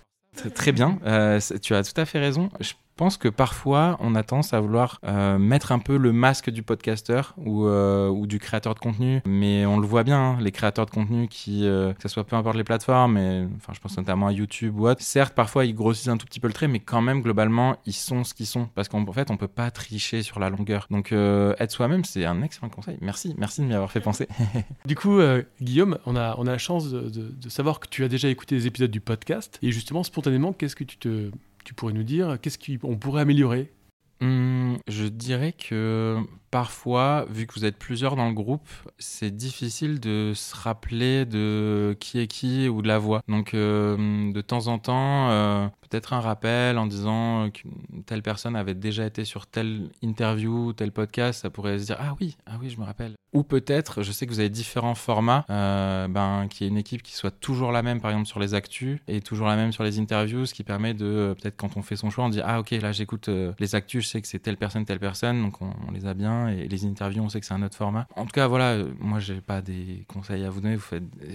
[0.55, 2.49] Très, bien, euh, tu as tout à fait raison.
[2.59, 6.49] Je pense que parfois, on a tendance à vouloir euh, mettre un peu le masque
[6.49, 9.21] du podcasteur ou, euh, ou, du créateur de contenu.
[9.25, 12.23] Mais on le voit bien, hein, les créateurs de contenu qui, euh, que ce soit
[12.23, 15.01] peu importe les plateformes, mais, enfin, je pense notamment à YouTube ou autre.
[15.01, 17.91] Certes, parfois, ils grossissent un tout petit peu le trait, mais quand même, globalement, ils
[17.91, 18.69] sont ce qu'ils sont.
[18.73, 20.87] Parce qu'en fait, on peut pas tricher sur la longueur.
[20.89, 22.97] Donc, être soi-même, c'est un excellent conseil.
[23.01, 24.29] Merci, merci de m'y avoir fait penser.
[24.85, 25.19] du coup,
[25.61, 28.55] Guillaume, on a, on a la chance de, de savoir que tu as déjà écouté
[28.55, 29.59] des épisodes du podcast.
[29.61, 31.31] Et justement, spontanément, qu'est-ce que tu te
[31.63, 33.71] tu pourrais nous dire Qu'est-ce qu'on pourrait améliorer?
[34.21, 36.17] Hum, Je dirais que
[36.53, 41.97] parfois, vu que vous êtes plusieurs dans le groupe, c'est difficile de se rappeler de
[41.99, 43.23] qui est qui ou de la voix.
[43.27, 48.55] Donc, euh, de temps en temps, euh, peut-être un rappel en disant qu'une telle personne
[48.55, 52.57] avait déjà été sur telle interview, tel podcast, ça pourrait se dire ah oui, ah
[52.61, 53.15] oui, je me rappelle.
[53.33, 56.77] Ou peut-être, je sais que vous avez différents formats, euh, ben, qu'il y ait une
[56.77, 59.71] équipe qui soit toujours la même, par exemple sur les actus, et toujours la même
[59.71, 62.41] sur les interviews, ce qui permet de peut-être quand on fait son choix, on dit
[62.43, 65.63] ah ok là j'écoute les actus, je sais que c'est telle personne, telle personne, donc
[65.63, 68.07] on, on les a bien et les interviews, on sait que c'est un autre format.
[68.15, 70.77] En tout cas, voilà, euh, moi, j'ai pas des conseils à vous donner.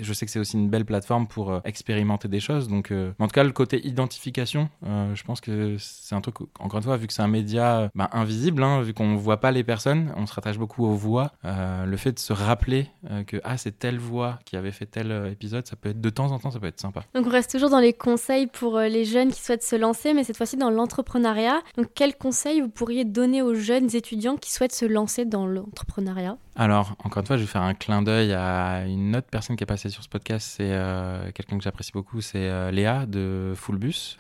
[0.01, 2.69] Je sais que c'est aussi une belle plateforme pour euh, expérimenter des choses.
[2.69, 6.79] Donc, euh, en tout cas, le côté identification, je pense que c'est un truc, encore
[6.79, 9.65] une fois, vu que c'est un média bah, invisible, hein, vu qu'on voit pas les
[9.65, 11.33] personnes, on se rattache beaucoup aux voix.
[11.45, 12.89] le fait de se rappeler
[13.27, 16.33] que ah, c'est telle voix qui avait fait tel épisode, ça peut être de temps
[16.33, 17.03] en temps, ça peut être sympa.
[17.15, 20.25] Donc, on reste toujours dans les conseils pour les jeunes qui souhaitent se lancer, mais
[20.25, 21.61] cette fois-ci dans l'entrepreneuriat.
[21.77, 26.37] Donc, quels conseils vous pourriez donner aux jeunes étudiants qui souhaitent se lancer dans l'entrepreneuriat
[26.57, 29.63] Alors, encore une fois, je vais faire un clin d'œil à une autre personne qui
[29.63, 30.55] est passée sur ce podcast.
[30.57, 34.17] C'est euh, quelqu'un que j'apprécie beaucoup, c'est euh, Léa de Fullbus.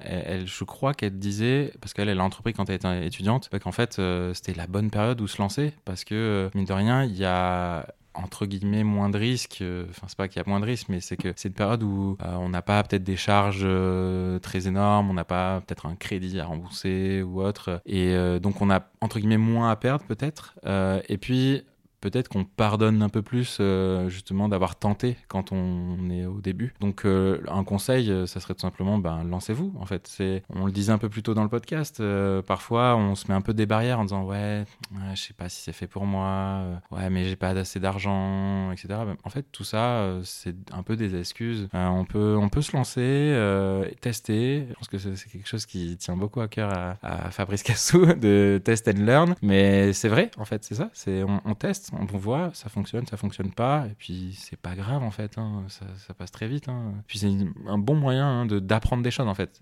[0.00, 3.72] elle, je crois qu'elle disait, parce qu'elle elle a entrepris quand elle était étudiante, qu'en
[3.72, 7.16] fait, euh, c'était la bonne période où se lancer, parce que, mine de rien, il
[7.16, 9.58] y a entre guillemets moins de risques.
[9.60, 11.54] Euh, enfin, c'est pas qu'il y a moins de risques, mais c'est que c'est une
[11.54, 15.60] période où euh, on n'a pas peut-être des charges euh, très énormes, on n'a pas
[15.60, 19.76] peut-être un crédit à rembourser ou autre, et donc on a entre guillemets moins à
[19.76, 20.54] perdre peut-être.
[21.08, 21.64] et puis
[22.04, 26.74] peut-être qu'on pardonne un peu plus euh, justement d'avoir tenté quand on est au début.
[26.80, 30.06] Donc euh, un conseil, euh, ça serait tout simplement ben, lancez-vous en fait.
[30.06, 32.02] C'est, on le disait un peu plus tôt dans le podcast,
[32.46, 34.64] parfois on se met un peu des barrières en disant ouais,
[35.14, 38.86] je sais pas si c'est fait pour moi, ouais mais j'ai pas assez d'argent, etc.
[38.90, 41.68] Ben, en fait tout ça c'est un peu des excuses.
[41.72, 43.34] on, peut, on peut se lancer,
[44.02, 44.66] tester.
[44.68, 46.70] Je pense que c'est, quelque chose qui tient beaucoup à cœur
[47.02, 49.34] à, Fabrice Cassou de test and learn.
[49.40, 50.90] Mais c'est vrai en fait, c'est ça.
[50.92, 55.02] C'est, on teste, on voit, ça fonctionne, ça fonctionne pas, et puis c'est pas grave
[55.02, 56.68] en fait, hein, ça, passe très vite.
[56.68, 56.92] Hein.
[57.06, 57.30] Puis c'est
[57.66, 59.60] un bon moyen hein, d'apprendre des choses en fait.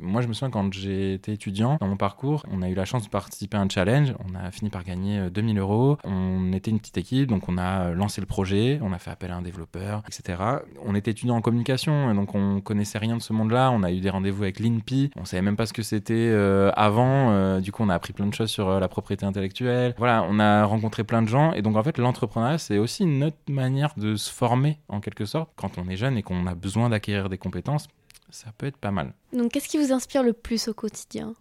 [0.00, 3.04] Moi je me souviens quand été étudiant dans mon parcours, on a eu la chance
[3.04, 5.98] de participer à un challenge, on a fini par gagner 2000 euh, euros.
[6.04, 9.10] On était une petite équipe, donc on a euh, lancé le projet, on a fait
[9.10, 10.38] appel à un développeur, etc.
[10.84, 13.70] On était étudiant en communication, donc on connaissait rien de ce monde-là.
[13.70, 16.70] On a eu des rendez-vous avec l'INPI, on savait même pas ce que c'était euh,
[16.76, 17.60] avant.
[17.60, 19.94] du coup, on a appris plein de choses sur la propriété intellectuelle.
[19.98, 21.52] Voilà, on a rencontré plein de gens gens.
[21.52, 25.24] Et donc, en fait, l'entrepreneuriat, c'est aussi une autre manière de se former, en quelque
[25.24, 25.50] sorte.
[25.56, 27.88] Quand on est jeune et qu'on a besoin d'acquérir des compétences,
[28.30, 29.14] ça peut être pas mal.
[29.32, 31.34] Donc, qu'est-ce qui vous inspire le plus au quotidien?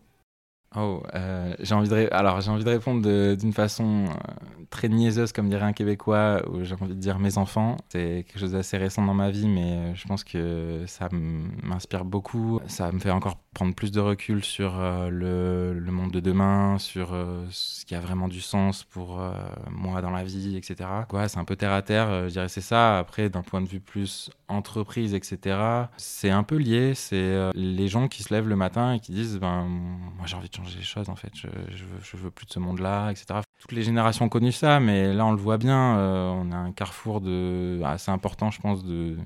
[0.76, 5.32] Oh, euh, j'ai envie de alors j'ai envie de répondre d'une façon euh, très niaiseuse
[5.32, 7.78] comme dirait un Québécois où j'ai envie de dire mes enfants.
[7.90, 12.06] C'est quelque chose d'assez récent dans ma vie, mais euh, je pense que ça m'inspire
[12.06, 12.60] beaucoup.
[12.68, 14.78] Ça me fait encore prendre plus de recul sur
[15.12, 17.10] le, le, monde de demain, sur
[17.52, 19.22] ce qui a vraiment du sens pour
[19.70, 20.90] moi dans la vie, etc.
[21.10, 22.30] Quoi, c'est un peu terre à terre.
[22.30, 23.00] je dirais c'est ça.
[23.00, 25.60] Après, d'un point de vue plus entreprise, etc.
[25.98, 26.94] C'est un peu lié.
[26.96, 30.48] C'est les gens qui se lèvent le matin et qui disent ben moi j'ai envie
[30.48, 31.32] de changer les choses en fait.
[31.34, 33.42] Je, je, veux, je veux plus de ce monde-là, etc.
[33.60, 35.98] Toutes les générations ont connu ça, mais là on le voit bien.
[35.98, 39.18] Euh, on a un carrefour de assez important, je pense, de,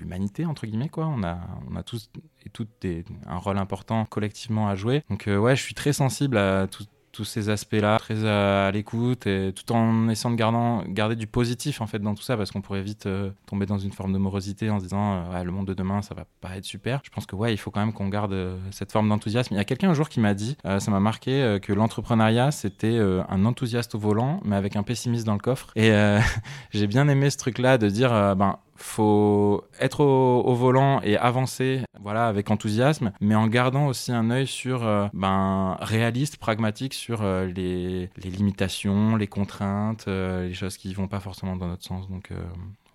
[0.00, 1.06] l'humanité entre guillemets quoi.
[1.06, 1.38] On a
[1.70, 2.10] on a tous
[2.44, 2.84] et toutes
[3.26, 5.04] un rôle important collectivement à jouer.
[5.08, 6.84] Donc euh, ouais, je suis très sensible à tout,
[7.16, 11.80] tous ces aspects-là, très à, l'écoute, et tout en essayant de garder, garder du positif
[11.80, 14.18] en fait dans tout ça, parce qu'on pourrait vite euh, tomber dans une forme de
[14.18, 17.00] morosité en se disant euh, le monde de demain ça va pas être super.
[17.04, 19.54] Je pense que ouais, il faut quand même qu'on garde euh, cette forme d'enthousiasme.
[19.54, 22.98] Il y a quelqu'un un jour qui m'a dit, ça m'a marqué, que l'entrepreneuriat c'était
[22.98, 25.72] un enthousiaste au volant, mais avec un pessimiste dans le coffre.
[25.76, 25.90] Et
[26.70, 32.28] j'ai bien aimé ce truc-là de dire ben faut être au, volant et avancer voilà
[32.28, 37.46] avec enthousiasme mais en gardant aussi un œil sur euh, ben réaliste pragmatique sur euh,
[37.46, 42.08] les, limitations les contraintes euh, les choses qui vont pas forcément dans notre sens.
[42.08, 42.30] Donc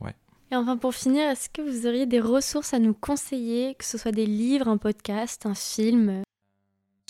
[0.02, 0.16] ouais.
[0.52, 3.98] Et enfin pour finir est-ce que vous auriez des ressources à nous conseiller que ce
[3.98, 6.22] soit des livres un podcast un film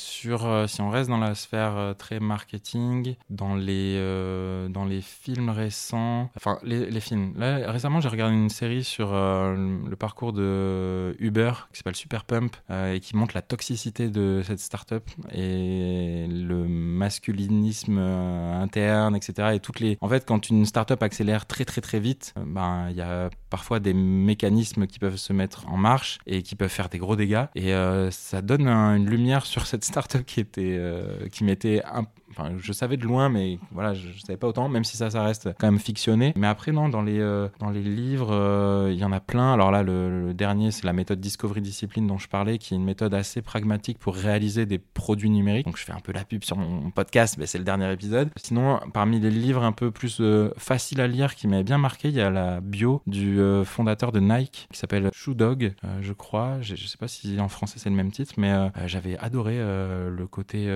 [0.02, 4.86] sur, euh, si on reste dans la sphère euh, très marketing, dans les, euh, dans
[4.86, 7.34] les films récents, enfin les, films.
[7.38, 12.56] Là, récemment, j'ai regardé une série sur le parcours de Uber qui s'appelle Super Pump
[12.72, 19.49] et qui montre la toxicité de cette startup et le masculinisme interne, etc.
[19.56, 22.95] Et toutes les, en fait, quand une startup accélère très très très vite, ben il
[22.95, 26.89] y a parfois des mécanismes qui peuvent se mettre en marche et qui peuvent faire
[26.89, 27.45] des gros dégâts.
[27.56, 27.74] Et
[28.12, 32.74] ça donne une lumière sur cette startup qui était euh, qui m'était un, Enfin, je
[32.74, 35.50] savais de loin, mais voilà, je, ne savais pas autant, même si ça, ça reste
[35.60, 36.34] quand même fictionné.
[36.36, 39.54] Mais après, non, dans les, euh, dans les livres, euh, il y en a plein.
[39.54, 42.84] Alors là, le, dernier, c'est la méthode Discovery Discipline dont je parlais, qui est une
[42.84, 45.66] méthode assez pragmatique pour réaliser des produits numériques.
[45.66, 48.30] Donc, je fais un peu la pub sur mon podcast, mais c'est le dernier épisode.
[48.38, 52.10] Sinon, parmi les livres un peu plus euh, faciles à lire qui m'avaient bien marqué,
[52.10, 56.62] il y a la bio du fondateur de Nike, qui s'appelle Shoe Dog, je crois.
[56.62, 58.54] Je, ne sais pas si en français c'est le même titre, mais
[58.86, 60.68] j'avais adoré le côté,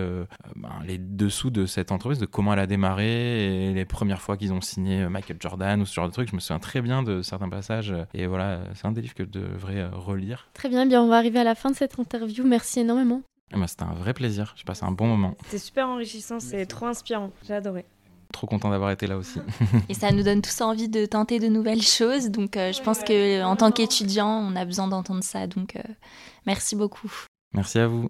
[0.55, 4.37] ben, les dessous de cette entreprise, de comment elle a démarré et les premières fois
[4.37, 6.29] qu'ils ont signé Michael Jordan ou ce genre de trucs.
[6.29, 9.23] Je me souviens très bien de certains passages et voilà, c'est un des livres que
[9.23, 10.49] je devrais euh, relire.
[10.53, 12.45] Très bien, bien, on va arriver à la fin de cette interview.
[12.45, 13.21] Merci énormément.
[13.53, 15.35] Eh ben, c'était un vrai plaisir, j'ai passé un bon moment.
[15.45, 17.85] C'était super enrichissant, c'est trop inspirant, j'ai adoré
[18.35, 19.39] trop content d'avoir été là aussi.
[19.89, 22.29] Et ça nous donne tous envie de tenter de nouvelles choses.
[22.29, 25.47] Donc euh, je pense que en tant qu'étudiant, on a besoin d'entendre ça.
[25.47, 25.81] Donc euh,
[26.45, 27.11] merci beaucoup.
[27.53, 28.09] Merci à vous.